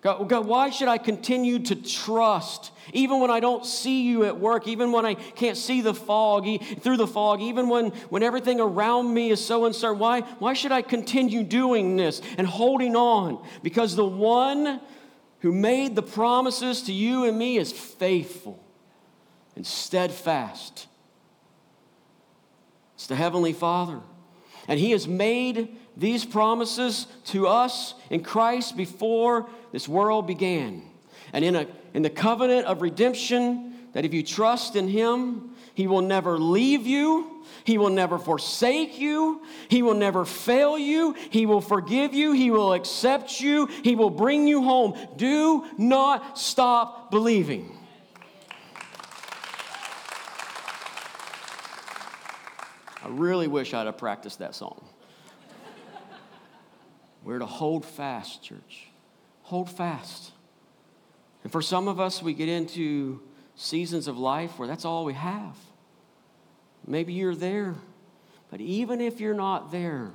God, 0.02 0.28
God, 0.28 0.46
why 0.46 0.70
should 0.70 0.90
I 0.90 0.98
continue 0.98 1.60
to 1.60 1.76
trust 1.76 2.72
even 2.92 3.22
when 3.22 3.32
I 3.32 3.40
don't 3.40 3.66
see 3.66 4.04
you 4.04 4.26
at 4.26 4.38
work, 4.38 4.68
even 4.68 4.92
when 4.92 5.06
I 5.06 5.14
can't 5.14 5.56
see 5.56 5.80
the 5.80 5.94
fog, 5.94 6.46
through 6.82 6.98
the 6.98 7.08
fog, 7.08 7.42
even 7.42 7.70
when, 7.70 7.92
when 8.10 8.22
everything 8.22 8.60
around 8.60 9.14
me 9.14 9.32
is 9.32 9.44
so 9.44 9.66
uncertain? 9.66 10.00
Why, 10.00 10.22
why 10.40 10.54
should 10.54 10.74
I 10.74 10.82
continue 10.82 11.44
doing 11.44 11.96
this 11.96 12.22
and 12.38 12.46
holding 12.46 12.98
on? 12.98 13.48
Because 13.62 13.96
the 13.96 14.06
one 14.06 14.82
who 15.40 15.54
made 15.54 15.96
the 15.96 16.04
promises 16.04 16.82
to 16.84 16.92
you 16.92 17.24
and 17.24 17.38
me 17.38 17.58
is 17.58 17.72
faithful 17.72 18.62
and 19.56 19.66
steadfast. 19.66 20.88
It's 22.96 23.08
the 23.08 23.16
Heavenly 23.16 23.54
Father. 23.54 24.02
And 24.68 24.80
He 24.80 24.92
has 24.92 25.08
made 25.08 25.78
these 25.96 26.26
promises 26.26 27.08
to 27.26 27.48
us 27.48 27.94
in 28.10 28.24
Christ 28.24 28.76
before 28.76 29.50
this 29.72 29.88
world 29.88 30.28
began. 30.28 30.84
And 31.34 31.46
in, 31.46 31.56
a, 31.56 31.68
in 31.94 32.02
the 32.02 32.10
covenant 32.10 32.66
of 32.68 32.82
redemption, 32.82 33.74
that 33.94 34.06
if 34.06 34.14
you 34.14 34.24
trust 34.24 34.76
in 34.76 34.88
Him, 34.88 35.52
He 35.74 35.88
will 35.88 36.02
never 36.02 36.38
leave 36.38 36.88
you, 36.88 37.44
He 37.64 37.78
will 37.78 37.90
never 37.90 38.18
forsake 38.18 39.00
you, 39.00 39.42
He 39.68 39.82
will 39.82 39.94
never 39.94 40.26
fail 40.26 40.78
you, 40.78 41.16
He 41.30 41.46
will 41.46 41.62
forgive 41.62 42.14
you, 42.14 42.32
He 42.34 42.52
will 42.52 42.74
accept 42.74 43.40
you, 43.40 43.68
He 43.84 43.96
will 43.96 44.10
bring 44.10 44.48
you 44.48 44.64
home. 44.64 44.98
Do 45.16 45.66
not 45.78 46.38
stop 46.40 47.12
believing. 47.12 47.78
I 53.04 53.10
really 53.10 53.48
wish 53.48 53.74
I'd 53.74 53.86
have 53.86 53.98
practiced 53.98 54.40
that 54.40 54.56
song. 54.56 54.84
We're 57.24 57.40
to 57.40 57.46
hold 57.46 57.86
fast, 57.86 58.44
church. 58.44 58.88
Hold 59.44 59.70
fast. 59.70 60.32
And 61.44 61.52
for 61.52 61.62
some 61.62 61.88
of 61.88 62.00
us, 62.00 62.22
we 62.22 62.34
get 62.34 62.50
into 62.50 63.22
seasons 63.56 64.08
of 64.08 64.18
life 64.18 64.58
where 64.58 64.68
that's 64.68 64.86
all 64.86 65.06
we 65.06 65.14
have. 65.14 65.58
Maybe 66.86 67.14
you're 67.14 67.36
there, 67.36 67.76
but 68.52 68.60
even 68.60 69.00
if 69.00 69.20
you're 69.20 69.34
not 69.34 69.72
there, 69.72 70.12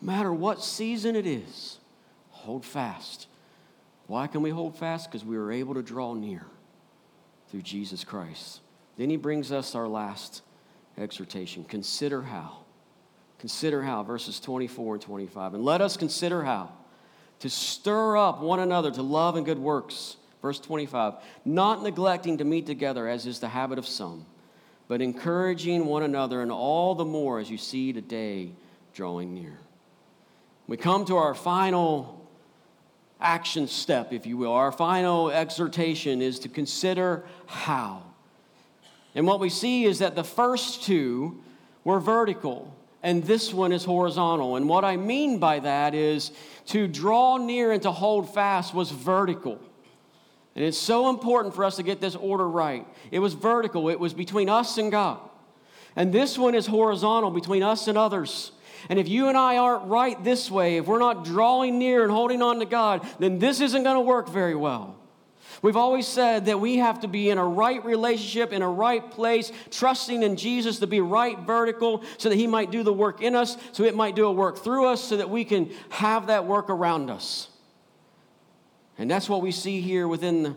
no 0.00 0.12
matter 0.12 0.32
what 0.32 0.62
season 0.62 1.16
it 1.16 1.26
is, 1.26 1.78
hold 2.30 2.64
fast. 2.64 3.26
Why 4.06 4.26
can 4.26 4.40
we 4.40 4.50
hold 4.50 4.78
fast? 4.78 5.10
Because 5.10 5.24
we 5.24 5.36
are 5.36 5.52
able 5.52 5.74
to 5.74 5.82
draw 5.82 6.14
near 6.14 6.46
through 7.50 7.62
Jesus 7.62 8.04
Christ. 8.04 8.60
Then 8.96 9.10
he 9.10 9.16
brings 9.16 9.52
us 9.52 9.74
our 9.74 9.88
last 9.88 10.42
exhortation. 10.96 11.64
Consider 11.64 12.22
how. 12.22 12.64
Consider 13.38 13.82
how, 13.82 14.02
verses 14.02 14.40
24 14.40 14.94
and 14.94 15.02
25. 15.02 15.54
And 15.54 15.64
let 15.64 15.80
us 15.80 15.96
consider 15.96 16.42
how 16.42 16.72
to 17.40 17.48
stir 17.48 18.16
up 18.16 18.40
one 18.40 18.60
another 18.60 18.90
to 18.90 19.02
love 19.02 19.36
and 19.36 19.46
good 19.46 19.58
works. 19.58 20.16
Verse 20.42 20.58
25. 20.60 21.14
Not 21.44 21.82
neglecting 21.82 22.38
to 22.38 22.44
meet 22.44 22.66
together, 22.66 23.08
as 23.08 23.26
is 23.26 23.40
the 23.40 23.48
habit 23.48 23.78
of 23.78 23.86
some, 23.86 24.24
but 24.88 25.00
encouraging 25.00 25.86
one 25.86 26.02
another, 26.02 26.42
and 26.42 26.50
all 26.50 26.94
the 26.94 27.04
more 27.04 27.38
as 27.38 27.50
you 27.50 27.58
see 27.58 27.92
the 27.92 28.00
day 28.00 28.50
drawing 28.94 29.34
near. 29.34 29.58
We 30.66 30.76
come 30.76 31.04
to 31.06 31.16
our 31.16 31.34
final 31.34 32.26
action 33.20 33.66
step, 33.66 34.12
if 34.12 34.26
you 34.26 34.36
will. 34.36 34.52
Our 34.52 34.70
final 34.70 35.30
exhortation 35.30 36.22
is 36.22 36.38
to 36.40 36.48
consider 36.48 37.24
how. 37.46 38.02
And 39.14 39.26
what 39.26 39.40
we 39.40 39.48
see 39.48 39.84
is 39.84 40.00
that 40.00 40.14
the 40.14 40.24
first 40.24 40.82
two 40.82 41.42
were 41.84 41.98
vertical, 41.98 42.74
and 43.08 43.24
this 43.24 43.54
one 43.54 43.72
is 43.72 43.86
horizontal. 43.86 44.56
And 44.56 44.68
what 44.68 44.84
I 44.84 44.98
mean 44.98 45.38
by 45.38 45.60
that 45.60 45.94
is 45.94 46.30
to 46.66 46.86
draw 46.86 47.38
near 47.38 47.72
and 47.72 47.80
to 47.84 47.90
hold 47.90 48.34
fast 48.34 48.74
was 48.74 48.90
vertical. 48.90 49.58
And 50.54 50.62
it's 50.62 50.76
so 50.76 51.08
important 51.08 51.54
for 51.54 51.64
us 51.64 51.76
to 51.76 51.82
get 51.82 52.02
this 52.02 52.14
order 52.14 52.46
right. 52.46 52.86
It 53.10 53.20
was 53.20 53.32
vertical, 53.32 53.88
it 53.88 53.98
was 53.98 54.12
between 54.12 54.50
us 54.50 54.76
and 54.76 54.90
God. 54.90 55.20
And 55.96 56.12
this 56.12 56.36
one 56.36 56.54
is 56.54 56.66
horizontal, 56.66 57.30
between 57.30 57.62
us 57.62 57.88
and 57.88 57.96
others. 57.96 58.52
And 58.90 58.98
if 58.98 59.08
you 59.08 59.28
and 59.28 59.38
I 59.38 59.56
aren't 59.56 59.86
right 59.86 60.22
this 60.22 60.50
way, 60.50 60.76
if 60.76 60.84
we're 60.84 60.98
not 60.98 61.24
drawing 61.24 61.78
near 61.78 62.02
and 62.02 62.12
holding 62.12 62.42
on 62.42 62.58
to 62.58 62.66
God, 62.66 63.08
then 63.18 63.38
this 63.38 63.62
isn't 63.62 63.84
going 63.84 63.96
to 63.96 64.02
work 64.02 64.28
very 64.28 64.54
well. 64.54 64.97
We've 65.60 65.76
always 65.76 66.06
said 66.06 66.46
that 66.46 66.60
we 66.60 66.76
have 66.76 67.00
to 67.00 67.08
be 67.08 67.30
in 67.30 67.38
a 67.38 67.44
right 67.44 67.84
relationship, 67.84 68.52
in 68.52 68.62
a 68.62 68.68
right 68.68 69.08
place, 69.10 69.50
trusting 69.70 70.22
in 70.22 70.36
Jesus 70.36 70.78
to 70.78 70.86
be 70.86 71.00
right 71.00 71.38
vertical 71.40 72.04
so 72.16 72.28
that 72.28 72.36
He 72.36 72.46
might 72.46 72.70
do 72.70 72.82
the 72.82 72.92
work 72.92 73.22
in 73.22 73.34
us, 73.34 73.56
so 73.72 73.82
it 73.84 73.96
might 73.96 74.14
do 74.14 74.26
a 74.26 74.32
work 74.32 74.58
through 74.58 74.86
us, 74.86 75.02
so 75.02 75.16
that 75.16 75.30
we 75.30 75.44
can 75.44 75.70
have 75.88 76.28
that 76.28 76.46
work 76.46 76.70
around 76.70 77.10
us. 77.10 77.48
And 78.98 79.10
that's 79.10 79.28
what 79.28 79.42
we 79.42 79.52
see 79.52 79.80
here 79.80 80.06
within 80.06 80.42
the, 80.42 80.56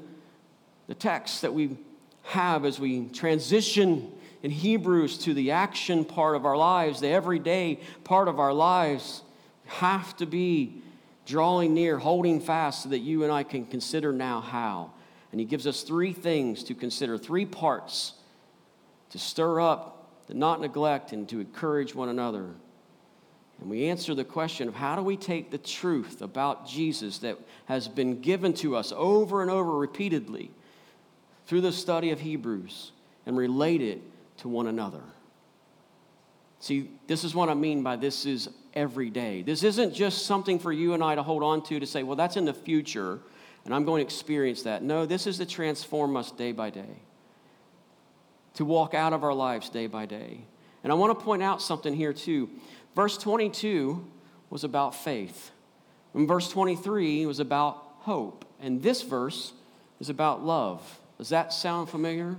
the 0.87 0.95
text 0.95 1.41
that 1.41 1.53
we 1.53 1.77
have 2.23 2.65
as 2.65 2.79
we 2.79 3.07
transition 3.07 4.11
in 4.43 4.51
Hebrews 4.51 5.19
to 5.19 5.33
the 5.33 5.51
action 5.51 6.05
part 6.05 6.35
of 6.35 6.45
our 6.45 6.57
lives, 6.57 6.99
the 6.99 7.09
everyday 7.09 7.79
part 8.03 8.27
of 8.27 8.39
our 8.39 8.53
lives. 8.53 9.21
Have 9.65 10.15
to 10.17 10.25
be 10.25 10.81
drawing 11.31 11.73
near, 11.73 11.97
holding 11.97 12.41
fast, 12.41 12.83
so 12.83 12.89
that 12.89 12.99
you 12.99 13.23
and 13.23 13.31
I 13.31 13.43
can 13.43 13.65
consider 13.65 14.11
now 14.11 14.41
how. 14.41 14.91
And 15.31 15.39
he 15.39 15.45
gives 15.45 15.65
us 15.65 15.83
three 15.83 16.11
things 16.11 16.61
to 16.65 16.75
consider, 16.75 17.17
three 17.17 17.45
parts 17.45 18.13
to 19.11 19.17
stir 19.17 19.61
up, 19.61 20.27
to 20.27 20.37
not 20.37 20.59
neglect, 20.59 21.13
and 21.13 21.27
to 21.29 21.39
encourage 21.39 21.95
one 21.95 22.09
another. 22.09 22.49
And 23.61 23.69
we 23.69 23.85
answer 23.85 24.13
the 24.13 24.25
question 24.25 24.67
of 24.67 24.75
how 24.75 24.95
do 24.95 25.03
we 25.03 25.15
take 25.15 25.51
the 25.51 25.57
truth 25.57 26.21
about 26.21 26.67
Jesus 26.67 27.19
that 27.19 27.37
has 27.65 27.87
been 27.87 28.19
given 28.19 28.53
to 28.55 28.75
us 28.75 28.91
over 28.95 29.41
and 29.41 29.49
over 29.49 29.71
repeatedly 29.71 30.51
through 31.45 31.61
the 31.61 31.71
study 31.71 32.11
of 32.11 32.19
Hebrews 32.19 32.91
and 33.25 33.37
relate 33.37 33.81
it 33.81 34.01
to 34.37 34.49
one 34.49 34.67
another. 34.67 35.03
See, 36.61 36.89
this 37.07 37.25
is 37.25 37.35
what 37.35 37.49
I 37.49 37.53
mean 37.53 37.83
by 37.83 37.97
this 37.97 38.25
is 38.25 38.47
every 38.73 39.09
day. 39.09 39.41
This 39.41 39.63
isn't 39.63 39.93
just 39.93 40.25
something 40.25 40.59
for 40.59 40.71
you 40.71 40.93
and 40.93 41.03
I 41.03 41.15
to 41.15 41.23
hold 41.23 41.43
on 41.43 41.61
to 41.63 41.79
to 41.79 41.85
say, 41.85 42.03
well, 42.03 42.15
that's 42.15 42.37
in 42.37 42.45
the 42.45 42.53
future 42.53 43.19
and 43.65 43.73
I'm 43.73 43.85
going 43.85 43.99
to 43.99 44.05
experience 44.05 44.63
that. 44.63 44.83
No, 44.83 45.05
this 45.05 45.27
is 45.27 45.37
to 45.37 45.45
transform 45.45 46.17
us 46.17 46.31
day 46.31 46.51
by 46.51 46.69
day, 46.69 47.01
to 48.55 48.65
walk 48.65 48.93
out 48.93 49.13
of 49.13 49.23
our 49.23 49.33
lives 49.33 49.69
day 49.69 49.87
by 49.87 50.05
day. 50.05 50.41
And 50.83 50.91
I 50.91 50.95
want 50.95 51.17
to 51.17 51.23
point 51.23 51.43
out 51.43 51.61
something 51.61 51.93
here 51.93 52.13
too. 52.13 52.49
Verse 52.95 53.17
22 53.17 54.05
was 54.49 54.63
about 54.63 54.95
faith, 54.95 55.51
and 56.13 56.27
verse 56.27 56.49
23 56.49 57.25
was 57.25 57.39
about 57.39 57.83
hope, 57.99 58.45
and 58.59 58.81
this 58.81 59.01
verse 59.01 59.53
is 59.99 60.09
about 60.09 60.43
love. 60.43 60.99
Does 61.17 61.29
that 61.29 61.53
sound 61.53 61.87
familiar? 61.89 62.37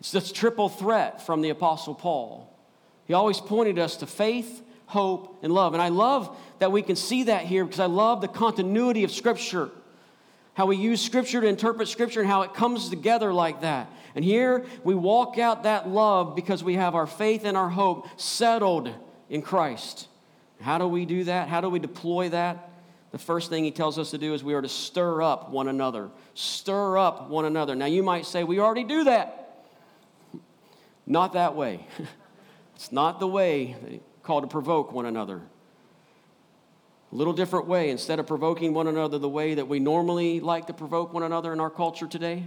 It's 0.00 0.12
this 0.12 0.32
triple 0.32 0.68
threat 0.68 1.22
from 1.22 1.42
the 1.42 1.50
Apostle 1.50 1.94
Paul. 1.94 2.52
He 3.06 3.14
always 3.14 3.40
pointed 3.40 3.78
us 3.78 3.96
to 3.96 4.06
faith, 4.06 4.62
hope, 4.86 5.38
and 5.42 5.52
love. 5.52 5.74
And 5.74 5.82
I 5.82 5.88
love 5.88 6.36
that 6.58 6.72
we 6.72 6.82
can 6.82 6.96
see 6.96 7.24
that 7.24 7.44
here 7.44 7.64
because 7.64 7.80
I 7.80 7.86
love 7.86 8.20
the 8.20 8.28
continuity 8.28 9.04
of 9.04 9.10
Scripture. 9.10 9.70
How 10.54 10.66
we 10.66 10.76
use 10.76 11.00
Scripture 11.00 11.40
to 11.40 11.46
interpret 11.46 11.88
Scripture 11.88 12.20
and 12.20 12.28
how 12.28 12.42
it 12.42 12.54
comes 12.54 12.88
together 12.88 13.32
like 13.32 13.62
that. 13.62 13.90
And 14.14 14.24
here 14.24 14.66
we 14.84 14.94
walk 14.94 15.38
out 15.38 15.62
that 15.62 15.88
love 15.88 16.34
because 16.34 16.62
we 16.62 16.74
have 16.74 16.94
our 16.94 17.06
faith 17.06 17.44
and 17.44 17.56
our 17.56 17.68
hope 17.68 18.08
settled 18.20 18.92
in 19.30 19.42
Christ. 19.42 20.08
How 20.60 20.78
do 20.78 20.88
we 20.88 21.06
do 21.06 21.24
that? 21.24 21.48
How 21.48 21.60
do 21.60 21.68
we 21.68 21.78
deploy 21.78 22.28
that? 22.30 22.70
The 23.10 23.18
first 23.18 23.48
thing 23.48 23.64
he 23.64 23.70
tells 23.70 23.98
us 23.98 24.10
to 24.10 24.18
do 24.18 24.34
is 24.34 24.44
we 24.44 24.54
are 24.54 24.60
to 24.60 24.68
stir 24.68 25.22
up 25.22 25.50
one 25.50 25.68
another. 25.68 26.10
Stir 26.34 26.98
up 26.98 27.30
one 27.30 27.44
another. 27.44 27.74
Now 27.74 27.86
you 27.86 28.02
might 28.02 28.26
say, 28.26 28.44
we 28.44 28.58
already 28.58 28.84
do 28.84 29.04
that. 29.04 29.37
Not 31.08 31.32
that 31.32 31.56
way. 31.56 31.86
it's 32.76 32.92
not 32.92 33.18
the 33.18 33.26
way 33.26 34.00
called 34.22 34.44
to 34.44 34.46
provoke 34.46 34.92
one 34.92 35.06
another. 35.06 35.40
A 37.10 37.14
little 37.14 37.32
different 37.32 37.66
way. 37.66 37.88
Instead 37.88 38.20
of 38.20 38.26
provoking 38.26 38.74
one 38.74 38.86
another 38.86 39.18
the 39.18 39.28
way 39.28 39.54
that 39.54 39.66
we 39.66 39.80
normally 39.80 40.38
like 40.38 40.66
to 40.66 40.74
provoke 40.74 41.14
one 41.14 41.22
another 41.22 41.54
in 41.54 41.60
our 41.60 41.70
culture 41.70 42.06
today, 42.06 42.46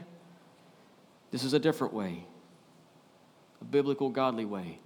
this 1.31 1.43
is 1.43 1.53
a 1.53 1.59
different 1.59 1.91
way, 1.91 2.23
a 3.61 3.65
biblical, 3.65 4.09
godly 4.09 4.45
way. 4.45 4.77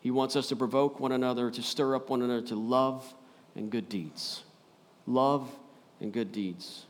He 0.00 0.10
wants 0.10 0.34
us 0.34 0.48
to 0.48 0.56
provoke 0.56 0.98
one 0.98 1.12
another, 1.12 1.50
to 1.50 1.62
stir 1.62 1.94
up 1.94 2.08
one 2.08 2.22
another 2.22 2.46
to 2.46 2.56
love 2.56 3.14
and 3.54 3.68
good 3.68 3.90
deeds. 3.90 4.42
Love 5.06 5.50
and 6.00 6.12
good 6.12 6.32
deeds. 6.32 6.86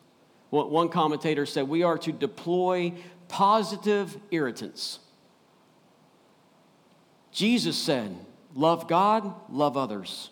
One 0.51 0.89
commentator 0.89 1.47
said 1.47 1.69
we 1.69 1.83
are 1.83 1.99
to 1.99 2.13
deploy 2.13 2.93
positive 3.27 4.17
irritants 4.31 5.01
Jesus 7.33 7.77
said, 7.77 8.15
Love 8.55 8.87
God, 8.87 9.35
love 9.51 9.77
others. 9.77 10.31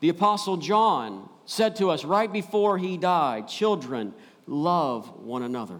The 0.00 0.08
Apostle 0.08 0.56
John 0.56 1.28
said 1.44 1.76
to 1.76 1.90
us 1.90 2.04
right 2.04 2.32
before 2.32 2.78
he 2.78 2.96
died, 2.96 3.48
Children, 3.48 4.14
love 4.46 5.20
one 5.20 5.42
another. 5.42 5.78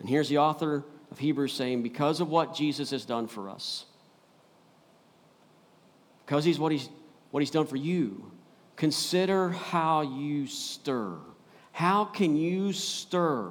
And 0.00 0.08
here's 0.08 0.28
the 0.28 0.38
author 0.38 0.84
of 1.10 1.18
Hebrews 1.18 1.52
saying, 1.52 1.82
Because 1.82 2.20
of 2.20 2.30
what 2.30 2.54
Jesus 2.54 2.90
has 2.90 3.04
done 3.04 3.28
for 3.28 3.50
us, 3.50 3.84
because 6.24 6.44
he's 6.44 6.58
what 6.58 6.72
he's, 6.72 6.88
what 7.30 7.40
he's 7.40 7.50
done 7.50 7.66
for 7.66 7.76
you, 7.76 8.32
consider 8.76 9.50
how 9.50 10.00
you 10.00 10.46
stir. 10.46 11.16
How 11.72 12.04
can 12.06 12.36
you 12.36 12.72
stir 12.72 13.50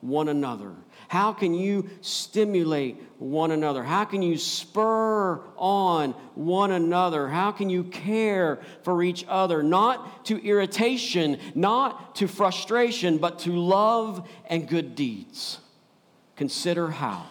one 0.00 0.28
another? 0.28 0.74
How 1.10 1.32
can 1.32 1.54
you 1.54 1.90
stimulate 2.02 3.02
one 3.18 3.50
another? 3.50 3.82
How 3.82 4.04
can 4.04 4.22
you 4.22 4.38
spur 4.38 5.40
on 5.56 6.12
one 6.36 6.70
another? 6.70 7.26
How 7.26 7.50
can 7.50 7.68
you 7.68 7.82
care 7.82 8.60
for 8.84 9.02
each 9.02 9.24
other? 9.26 9.60
Not 9.60 10.24
to 10.26 10.40
irritation, 10.40 11.40
not 11.56 12.14
to 12.14 12.28
frustration, 12.28 13.18
but 13.18 13.40
to 13.40 13.50
love 13.50 14.30
and 14.48 14.68
good 14.68 14.94
deeds. 14.94 15.58
Consider 16.36 16.92
how. 16.92 17.26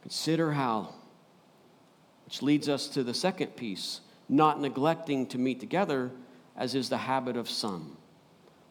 Consider 0.00 0.52
how. 0.52 0.94
Which 2.24 2.40
leads 2.40 2.66
us 2.66 2.88
to 2.88 3.02
the 3.02 3.12
second 3.12 3.56
piece 3.56 4.00
not 4.26 4.58
neglecting 4.58 5.26
to 5.26 5.36
meet 5.36 5.60
together, 5.60 6.12
as 6.56 6.74
is 6.74 6.88
the 6.88 6.96
habit 6.96 7.36
of 7.36 7.50
some. 7.50 7.98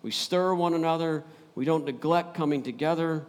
We 0.02 0.10
stir 0.10 0.56
one 0.56 0.74
another 0.74 1.24
we 1.56 1.66
don't 1.66 1.86
neglect 1.86 2.34
coming 2.34 2.64
together. 2.64 3.26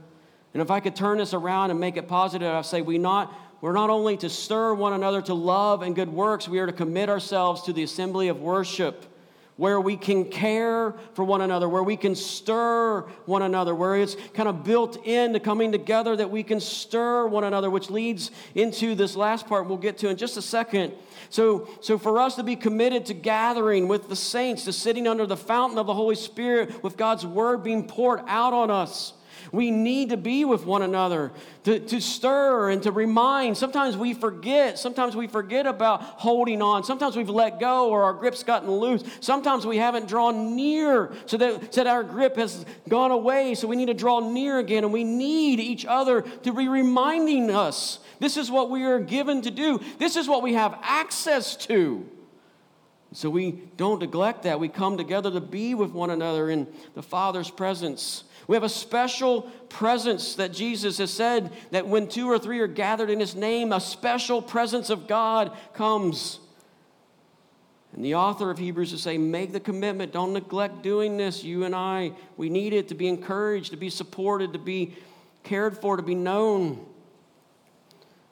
And 0.54 0.62
if 0.62 0.70
I 0.70 0.80
could 0.80 0.94
turn 0.94 1.18
this 1.18 1.34
around 1.34 1.70
and 1.70 1.80
make 1.80 1.96
it 1.96 2.08
positive, 2.08 2.48
I'd 2.48 2.66
say 2.66 2.82
we 2.82 2.98
not, 2.98 3.32
we're 3.60 3.72
not 3.72 3.90
only 3.90 4.16
to 4.18 4.28
stir 4.28 4.74
one 4.74 4.92
another 4.92 5.22
to 5.22 5.34
love 5.34 5.82
and 5.82 5.94
good 5.94 6.08
works, 6.08 6.48
we 6.48 6.58
are 6.58 6.66
to 6.66 6.72
commit 6.72 7.08
ourselves 7.08 7.62
to 7.62 7.72
the 7.72 7.82
assembly 7.82 8.28
of 8.28 8.40
worship 8.40 9.11
where 9.56 9.80
we 9.80 9.96
can 9.96 10.24
care 10.24 10.94
for 11.14 11.24
one 11.24 11.40
another, 11.40 11.68
where 11.68 11.82
we 11.82 11.96
can 11.96 12.14
stir 12.14 13.00
one 13.26 13.42
another, 13.42 13.74
where 13.74 13.96
it's 13.96 14.16
kind 14.34 14.48
of 14.48 14.64
built 14.64 15.04
into 15.06 15.38
coming 15.38 15.70
together 15.70 16.16
that 16.16 16.30
we 16.30 16.42
can 16.42 16.58
stir 16.58 17.26
one 17.26 17.44
another, 17.44 17.68
which 17.68 17.90
leads 17.90 18.30
into 18.54 18.94
this 18.94 19.14
last 19.14 19.46
part 19.46 19.66
we'll 19.66 19.76
get 19.76 19.98
to 19.98 20.08
in 20.08 20.16
just 20.16 20.36
a 20.36 20.42
second. 20.42 20.92
So, 21.28 21.68
so 21.80 21.98
for 21.98 22.18
us 22.18 22.36
to 22.36 22.42
be 22.42 22.56
committed 22.56 23.06
to 23.06 23.14
gathering 23.14 23.88
with 23.88 24.08
the 24.08 24.16
saints, 24.16 24.64
to 24.64 24.72
sitting 24.72 25.06
under 25.06 25.26
the 25.26 25.36
fountain 25.36 25.78
of 25.78 25.86
the 25.86 25.94
Holy 25.94 26.16
Spirit 26.16 26.82
with 26.82 26.96
God's 26.96 27.26
word 27.26 27.62
being 27.62 27.86
poured 27.86 28.22
out 28.26 28.52
on 28.52 28.70
us, 28.70 29.12
We 29.52 29.70
need 29.70 30.08
to 30.08 30.16
be 30.16 30.46
with 30.46 30.64
one 30.64 30.80
another, 30.80 31.30
to, 31.64 31.78
to 31.78 32.00
stir 32.00 32.70
and 32.70 32.82
to 32.84 32.90
remind. 32.90 33.58
Sometimes 33.58 33.98
we 33.98 34.14
forget. 34.14 34.78
Sometimes 34.78 35.14
we 35.14 35.26
forget 35.26 35.66
about 35.66 36.02
holding 36.02 36.62
on. 36.62 36.84
Sometimes 36.84 37.16
we've 37.16 37.28
let 37.28 37.60
go 37.60 37.90
or 37.90 38.04
our 38.04 38.14
grip's 38.14 38.42
gotten 38.42 38.70
loose. 38.70 39.04
Sometimes 39.20 39.66
we 39.66 39.76
haven't 39.76 40.08
drawn 40.08 40.56
near 40.56 41.12
so 41.26 41.36
that, 41.36 41.74
so 41.74 41.84
that 41.84 41.86
our 41.90 42.02
grip 42.02 42.36
has 42.36 42.64
gone 42.88 43.10
away. 43.10 43.54
So 43.54 43.68
we 43.68 43.76
need 43.76 43.86
to 43.86 43.94
draw 43.94 44.20
near 44.20 44.58
again. 44.58 44.84
And 44.84 44.92
we 44.92 45.04
need 45.04 45.60
each 45.60 45.84
other 45.84 46.22
to 46.22 46.52
be 46.54 46.68
reminding 46.68 47.50
us 47.50 47.98
this 48.20 48.38
is 48.38 48.50
what 48.50 48.70
we 48.70 48.84
are 48.84 49.00
given 49.00 49.42
to 49.42 49.50
do, 49.50 49.80
this 49.98 50.16
is 50.16 50.26
what 50.28 50.42
we 50.42 50.54
have 50.54 50.78
access 50.80 51.56
to. 51.66 52.08
So 53.12 53.28
we 53.28 53.52
don't 53.76 54.00
neglect 54.00 54.44
that. 54.44 54.58
We 54.58 54.68
come 54.68 54.96
together 54.96 55.30
to 55.30 55.40
be 55.40 55.74
with 55.74 55.90
one 55.92 56.10
another 56.10 56.48
in 56.48 56.66
the 56.94 57.02
Father's 57.02 57.50
presence. 57.50 58.24
We 58.48 58.56
have 58.56 58.62
a 58.62 58.68
special 58.68 59.42
presence 59.68 60.34
that 60.36 60.52
Jesus 60.52 60.98
has 60.98 61.12
said 61.12 61.52
that 61.70 61.86
when 61.86 62.08
two 62.08 62.28
or 62.28 62.38
three 62.38 62.60
are 62.60 62.66
gathered 62.66 63.10
in 63.10 63.20
his 63.20 63.34
name, 63.34 63.72
a 63.72 63.80
special 63.80 64.40
presence 64.40 64.88
of 64.88 65.06
God 65.06 65.52
comes. 65.74 66.40
And 67.92 68.02
the 68.02 68.14
author 68.14 68.50
of 68.50 68.58
Hebrews 68.58 68.94
is 68.94 69.02
saying, 69.02 69.30
make 69.30 69.52
the 69.52 69.60
commitment. 69.60 70.12
Don't 70.12 70.32
neglect 70.32 70.82
doing 70.82 71.18
this. 71.18 71.44
You 71.44 71.64
and 71.64 71.74
I, 71.74 72.12
we 72.38 72.48
need 72.48 72.72
it 72.72 72.88
to 72.88 72.94
be 72.94 73.08
encouraged, 73.08 73.72
to 73.72 73.76
be 73.76 73.90
supported, 73.90 74.54
to 74.54 74.58
be 74.58 74.94
cared 75.42 75.76
for, 75.76 75.98
to 75.98 76.02
be 76.02 76.14
known. 76.14 76.86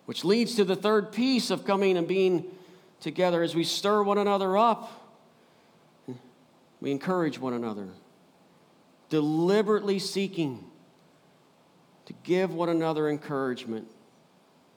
Which 0.07 0.25
leads 0.25 0.55
to 0.55 0.65
the 0.65 0.77
third 0.77 1.13
piece 1.13 1.51
of 1.51 1.67
coming 1.67 1.99
and 1.99 2.09
being 2.09 2.51
together 3.01 3.43
as 3.43 3.55
we 3.55 3.65
stir 3.65 4.03
one 4.03 4.19
another 4.19 4.57
up. 4.57 4.93
We 6.81 6.91
encourage 6.91 7.39
one 7.39 7.53
another, 7.53 7.89
deliberately 9.11 9.99
seeking 9.99 10.65
to 12.07 12.15
give 12.25 12.55
one 12.55 12.69
another 12.69 13.09
encouragement. 13.09 13.87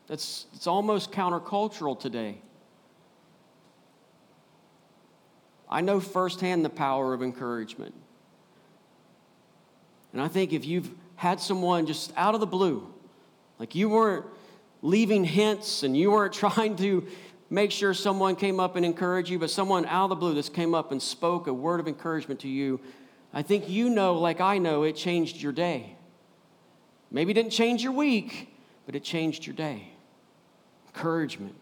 That's 0.08 0.48
it's 0.54 0.68
almost 0.68 1.12
countercultural 1.12 2.00
today. 2.00 2.42
I 5.70 5.82
know 5.82 6.00
firsthand 6.00 6.64
the 6.64 6.70
power 6.70 7.14
of 7.14 7.24
encouragement. 7.24 7.96
And 10.12 10.22
I 10.22 10.28
think 10.28 10.54
if 10.54 10.66
you've 10.66 10.92
had 11.16 11.40
someone 11.40 11.88
just 11.88 12.14
out 12.16 12.36
of 12.36 12.42
the 12.42 12.46
blue, 12.46 12.94
like 13.58 13.74
you 13.74 13.90
weren't 13.90 14.26
leaving 14.84 15.24
hints 15.24 15.82
and 15.82 15.98
you 15.98 16.12
weren't 16.12 16.34
trying 16.46 16.76
to 16.76 17.08
make 17.54 17.70
sure 17.70 17.94
someone 17.94 18.36
came 18.36 18.60
up 18.60 18.76
and 18.76 18.84
encouraged 18.84 19.30
you, 19.30 19.38
but 19.38 19.52
someone 19.52 19.86
out 19.86 20.06
of 20.06 20.10
the 20.10 20.16
blue 20.16 20.34
just 20.34 20.56
came 20.56 20.74
up 20.74 20.92
and 20.92 21.00
spoke 21.00 21.46
a 21.46 21.54
word 21.54 21.80
of 21.80 21.88
encouragement 21.88 22.40
to 22.40 22.48
you, 22.48 22.80
I 23.32 23.44
think 23.44 23.70
you 23.70 23.92
know, 23.92 24.16
like 24.16 24.42
I 24.42 24.58
know, 24.58 24.82
it 24.82 24.96
changed 24.96 25.40
your 25.40 25.52
day. 25.52 25.96
Maybe 27.12 27.30
it 27.30 27.36
didn't 27.36 27.52
change 27.52 27.84
your 27.84 27.92
week, 27.92 28.52
but 28.88 28.96
it 28.96 29.04
changed 29.04 29.46
your 29.46 29.56
day. 29.56 29.88
Encouragement. 30.88 31.54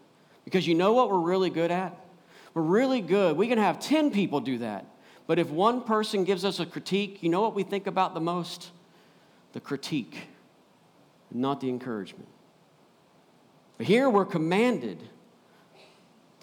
Because 0.46 0.66
you 0.66 0.74
know 0.74 0.94
what 0.94 1.10
we're 1.10 1.20
really 1.20 1.50
good 1.50 1.70
at? 1.70 1.94
We're 2.54 2.62
really 2.62 3.02
good. 3.02 3.36
We 3.36 3.46
can 3.46 3.58
have 3.58 3.78
10 3.78 4.12
people 4.12 4.40
do 4.40 4.58
that. 4.58 4.86
But 5.26 5.38
if 5.38 5.50
one 5.50 5.82
person 5.82 6.24
gives 6.24 6.42
us 6.42 6.58
a 6.58 6.64
critique, 6.64 7.22
you 7.22 7.28
know 7.28 7.42
what 7.42 7.54
we 7.54 7.64
think 7.64 7.86
about 7.86 8.14
the 8.14 8.20
most? 8.20 8.70
The 9.52 9.60
critique, 9.60 10.16
not 11.30 11.60
the 11.60 11.68
encouragement. 11.68 12.28
But 13.76 13.86
here 13.86 14.08
we're 14.08 14.24
commanded 14.24 14.98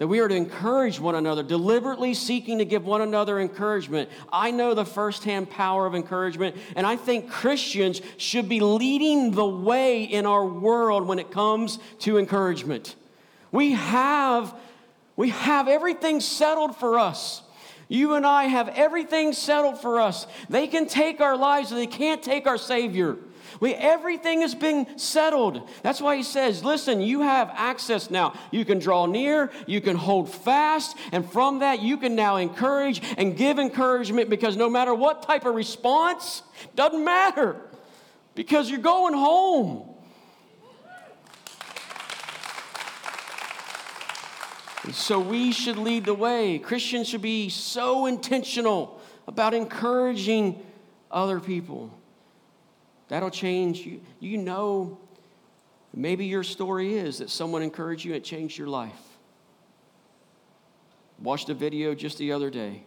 that 0.00 0.08
we 0.08 0.18
are 0.20 0.28
to 0.28 0.34
encourage 0.34 0.98
one 0.98 1.14
another, 1.14 1.42
deliberately 1.42 2.14
seeking 2.14 2.56
to 2.56 2.64
give 2.64 2.86
one 2.86 3.02
another 3.02 3.38
encouragement. 3.38 4.08
I 4.32 4.50
know 4.50 4.72
the 4.72 4.86
firsthand 4.86 5.50
power 5.50 5.84
of 5.84 5.94
encouragement, 5.94 6.56
and 6.74 6.86
I 6.86 6.96
think 6.96 7.30
Christians 7.30 8.00
should 8.16 8.48
be 8.48 8.60
leading 8.60 9.32
the 9.32 9.44
way 9.44 10.04
in 10.04 10.24
our 10.24 10.46
world 10.46 11.06
when 11.06 11.18
it 11.18 11.30
comes 11.30 11.78
to 11.98 12.16
encouragement. 12.16 12.96
We 13.52 13.72
have, 13.72 14.54
we 15.16 15.28
have 15.28 15.68
everything 15.68 16.20
settled 16.20 16.76
for 16.76 16.98
us. 16.98 17.42
You 17.86 18.14
and 18.14 18.26
I 18.26 18.44
have 18.44 18.70
everything 18.70 19.34
settled 19.34 19.82
for 19.82 20.00
us. 20.00 20.26
They 20.48 20.66
can 20.66 20.86
take 20.86 21.20
our 21.20 21.36
lives, 21.36 21.68
they 21.68 21.86
can't 21.86 22.22
take 22.22 22.46
our 22.46 22.56
Savior. 22.56 23.18
We, 23.58 23.74
everything 23.74 24.42
has 24.42 24.54
been 24.54 24.98
settled. 24.98 25.68
That's 25.82 26.00
why 26.00 26.16
he 26.16 26.22
says, 26.22 26.62
listen, 26.62 27.00
you 27.00 27.22
have 27.22 27.50
access 27.54 28.10
now. 28.10 28.34
You 28.50 28.64
can 28.64 28.78
draw 28.78 29.06
near, 29.06 29.50
you 29.66 29.80
can 29.80 29.96
hold 29.96 30.32
fast, 30.32 30.96
and 31.10 31.30
from 31.30 31.60
that 31.60 31.80
you 31.80 31.96
can 31.96 32.14
now 32.14 32.36
encourage 32.36 33.02
and 33.16 33.36
give 33.36 33.58
encouragement 33.58 34.30
because 34.30 34.56
no 34.56 34.70
matter 34.70 34.94
what 34.94 35.22
type 35.22 35.44
of 35.44 35.54
response, 35.54 36.42
doesn't 36.74 37.02
matter 37.02 37.56
because 38.34 38.70
you're 38.70 38.78
going 38.78 39.14
home. 39.14 39.86
So 44.92 45.20
we 45.20 45.52
should 45.52 45.76
lead 45.76 46.06
the 46.06 46.14
way. 46.14 46.58
Christians 46.58 47.08
should 47.08 47.22
be 47.22 47.48
so 47.48 48.06
intentional 48.06 49.00
about 49.28 49.54
encouraging 49.54 50.64
other 51.10 51.38
people. 51.38 51.99
That'll 53.10 53.30
change 53.30 53.80
you. 53.80 54.00
You 54.20 54.38
know, 54.38 54.96
maybe 55.92 56.26
your 56.26 56.44
story 56.44 56.94
is 56.94 57.18
that 57.18 57.28
someone 57.28 57.60
encouraged 57.60 58.04
you 58.04 58.12
and 58.12 58.22
it 58.22 58.24
changed 58.24 58.56
your 58.56 58.68
life. 58.68 59.02
Watched 61.18 61.48
a 61.48 61.54
video 61.54 61.92
just 61.92 62.18
the 62.18 62.30
other 62.32 62.50
day 62.50 62.84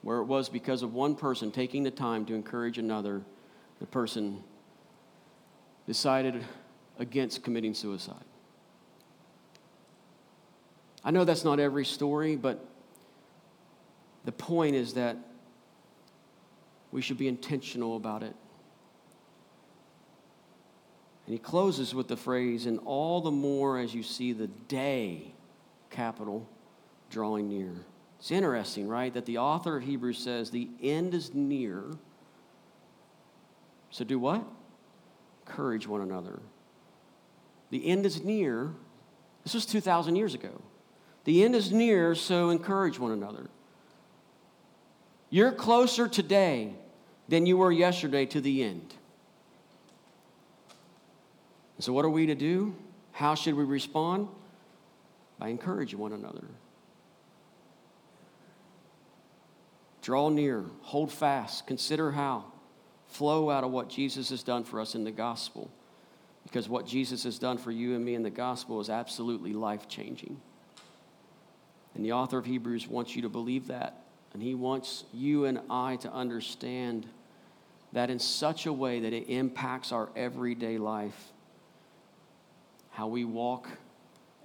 where 0.00 0.20
it 0.20 0.24
was 0.24 0.48
because 0.48 0.82
of 0.82 0.94
one 0.94 1.14
person 1.14 1.50
taking 1.50 1.82
the 1.82 1.90
time 1.90 2.24
to 2.24 2.34
encourage 2.34 2.78
another, 2.78 3.20
the 3.78 3.86
person 3.86 4.42
decided 5.86 6.42
against 6.98 7.42
committing 7.44 7.74
suicide. 7.74 8.24
I 11.04 11.10
know 11.10 11.24
that's 11.24 11.44
not 11.44 11.60
every 11.60 11.84
story, 11.84 12.36
but 12.36 12.64
the 14.24 14.32
point 14.32 14.76
is 14.76 14.94
that 14.94 15.18
we 16.92 17.02
should 17.02 17.18
be 17.18 17.28
intentional 17.28 17.96
about 17.96 18.22
it. 18.22 18.34
And 21.26 21.34
he 21.34 21.38
closes 21.38 21.94
with 21.94 22.08
the 22.08 22.16
phrase, 22.16 22.66
and 22.66 22.80
all 22.86 23.20
the 23.20 23.30
more 23.30 23.78
as 23.78 23.94
you 23.94 24.02
see 24.02 24.32
the 24.32 24.46
day, 24.46 25.34
capital, 25.90 26.48
drawing 27.10 27.48
near. 27.48 27.72
It's 28.18 28.30
interesting, 28.30 28.88
right? 28.88 29.12
That 29.12 29.26
the 29.26 29.38
author 29.38 29.76
of 29.76 29.82
Hebrews 29.84 30.18
says 30.18 30.50
the 30.50 30.68
end 30.82 31.14
is 31.14 31.34
near. 31.34 31.84
So 33.90 34.04
do 34.04 34.18
what? 34.18 34.42
Encourage 35.46 35.86
one 35.86 36.00
another. 36.00 36.40
The 37.70 37.86
end 37.86 38.06
is 38.06 38.24
near. 38.24 38.72
This 39.44 39.54
was 39.54 39.66
2,000 39.66 40.16
years 40.16 40.34
ago. 40.34 40.62
The 41.24 41.44
end 41.44 41.54
is 41.54 41.72
near, 41.72 42.14
so 42.14 42.50
encourage 42.50 42.98
one 42.98 43.12
another. 43.12 43.50
You're 45.30 45.52
closer 45.52 46.08
today 46.08 46.72
than 47.28 47.46
you 47.46 47.56
were 47.56 47.70
yesterday 47.70 48.24
to 48.26 48.40
the 48.40 48.62
end. 48.62 48.94
So, 51.80 51.92
what 51.92 52.04
are 52.04 52.10
we 52.10 52.26
to 52.26 52.34
do? 52.34 52.74
How 53.12 53.34
should 53.34 53.54
we 53.54 53.64
respond? 53.64 54.28
By 55.38 55.48
encouraging 55.48 55.98
one 55.98 56.12
another. 56.12 56.44
Draw 60.02 60.30
near, 60.30 60.64
hold 60.82 61.12
fast, 61.12 61.66
consider 61.66 62.12
how. 62.12 62.44
Flow 63.08 63.50
out 63.50 63.62
of 63.62 63.70
what 63.70 63.88
Jesus 63.88 64.30
has 64.30 64.42
done 64.42 64.64
for 64.64 64.80
us 64.80 64.94
in 64.94 65.04
the 65.04 65.10
gospel. 65.10 65.70
Because 66.44 66.68
what 66.68 66.86
Jesus 66.86 67.24
has 67.24 67.38
done 67.38 67.58
for 67.58 67.70
you 67.70 67.94
and 67.94 68.04
me 68.04 68.14
in 68.14 68.22
the 68.22 68.30
gospel 68.30 68.80
is 68.80 68.88
absolutely 68.88 69.52
life 69.52 69.86
changing. 69.86 70.40
And 71.94 72.04
the 72.04 72.12
author 72.12 72.38
of 72.38 72.46
Hebrews 72.46 72.88
wants 72.88 73.14
you 73.14 73.22
to 73.22 73.28
believe 73.28 73.66
that. 73.66 74.02
And 74.32 74.42
he 74.42 74.54
wants 74.54 75.04
you 75.12 75.46
and 75.46 75.60
I 75.70 75.96
to 75.96 76.12
understand 76.12 77.06
that 77.92 78.10
in 78.10 78.18
such 78.18 78.66
a 78.66 78.72
way 78.72 79.00
that 79.00 79.12
it 79.12 79.28
impacts 79.28 79.92
our 79.92 80.10
everyday 80.14 80.78
life, 80.78 81.32
how 82.90 83.08
we 83.08 83.24
walk 83.24 83.68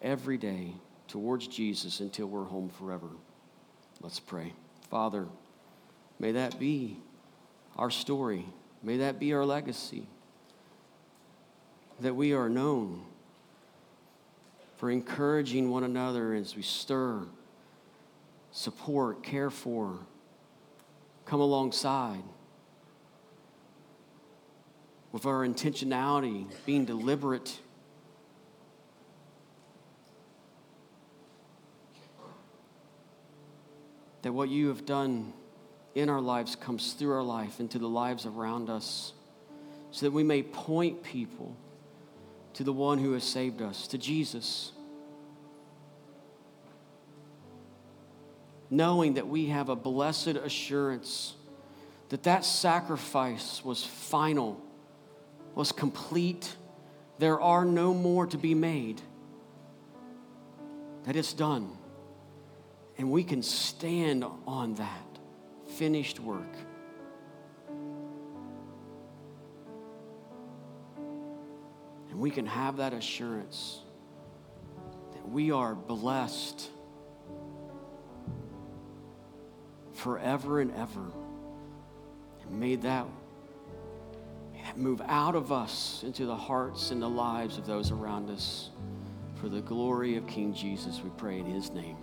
every 0.01 0.37
day 0.37 0.73
towards 1.07 1.47
Jesus 1.47 1.99
until 1.99 2.27
we're 2.27 2.45
home 2.45 2.69
forever. 2.69 3.09
Let's 4.01 4.19
pray. 4.19 4.53
Father, 4.89 5.25
may 6.19 6.33
that 6.33 6.59
be 6.59 6.97
our 7.77 7.89
story. 7.89 8.45
May 8.81 8.97
that 8.97 9.19
be 9.19 9.33
our 9.33 9.45
legacy. 9.45 10.07
That 11.99 12.15
we 12.15 12.33
are 12.33 12.49
known 12.49 13.03
for 14.77 14.91
encouraging 14.91 15.69
one 15.69 15.83
another 15.83 16.33
as 16.33 16.55
we 16.55 16.61
stir, 16.61 17.23
support, 18.53 19.23
care 19.23 19.49
for, 19.49 19.97
come 21.25 21.41
alongside 21.41 22.23
with 25.11 25.25
our 25.25 25.45
intentionality, 25.45 26.45
being 26.65 26.85
deliberate. 26.85 27.59
That 34.21 34.31
what 34.31 34.49
you 34.49 34.69
have 34.69 34.85
done 34.85 35.33
in 35.95 36.09
our 36.09 36.21
lives 36.21 36.55
comes 36.55 36.93
through 36.93 37.13
our 37.13 37.23
life 37.23 37.59
into 37.59 37.79
the 37.79 37.89
lives 37.89 38.25
around 38.25 38.69
us 38.69 39.13
so 39.91 40.05
that 40.05 40.11
we 40.11 40.23
may 40.23 40.43
point 40.43 41.03
people 41.03 41.55
to 42.53 42.63
the 42.63 42.73
one 42.73 42.99
who 42.99 43.13
has 43.13 43.23
saved 43.23 43.61
us, 43.61 43.87
to 43.87 43.97
Jesus. 43.97 44.71
Knowing 48.73 49.13
that 49.13 49.27
we 49.27 49.45
have 49.45 49.69
a 49.69 49.75
blessed 49.75 50.29
assurance 50.29 51.35
that 52.09 52.23
that 52.23 52.43
sacrifice 52.43 53.63
was 53.63 53.85
final, 53.85 54.59
was 55.53 55.71
complete. 55.71 56.55
There 57.19 57.39
are 57.39 57.65
no 57.65 57.93
more 57.93 58.25
to 58.25 58.35
be 58.35 58.55
made. 58.55 58.99
That 61.03 61.15
it's 61.15 61.33
done. 61.33 61.69
And 62.97 63.11
we 63.11 63.23
can 63.23 63.43
stand 63.43 64.25
on 64.47 64.73
that 64.75 65.19
finished 65.77 66.19
work. 66.19 66.55
And 72.09 72.19
we 72.19 72.31
can 72.31 72.47
have 72.47 72.77
that 72.77 72.93
assurance 72.93 73.81
that 75.11 75.29
we 75.29 75.51
are 75.51 75.75
blessed 75.75 76.71
forever 79.93 80.59
and 80.59 80.71
ever. 80.75 81.11
And 82.43 82.59
may 82.59 82.75
that, 82.77 83.07
move 84.75 85.01
out 85.05 85.35
of 85.35 85.51
us 85.51 86.03
into 86.03 86.25
the 86.25 86.35
hearts 86.35 86.91
and 86.91 87.01
the 87.01 87.09
lives 87.09 87.57
of 87.57 87.65
those 87.65 87.91
around 87.91 88.29
us. 88.29 88.69
For 89.35 89.49
the 89.49 89.61
glory 89.61 90.15
of 90.15 90.25
King 90.25 90.53
Jesus, 90.53 91.01
we 91.03 91.09
pray 91.17 91.39
in 91.39 91.45
his 91.45 91.69
name. 91.71 91.97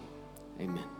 Amen. 0.60 0.99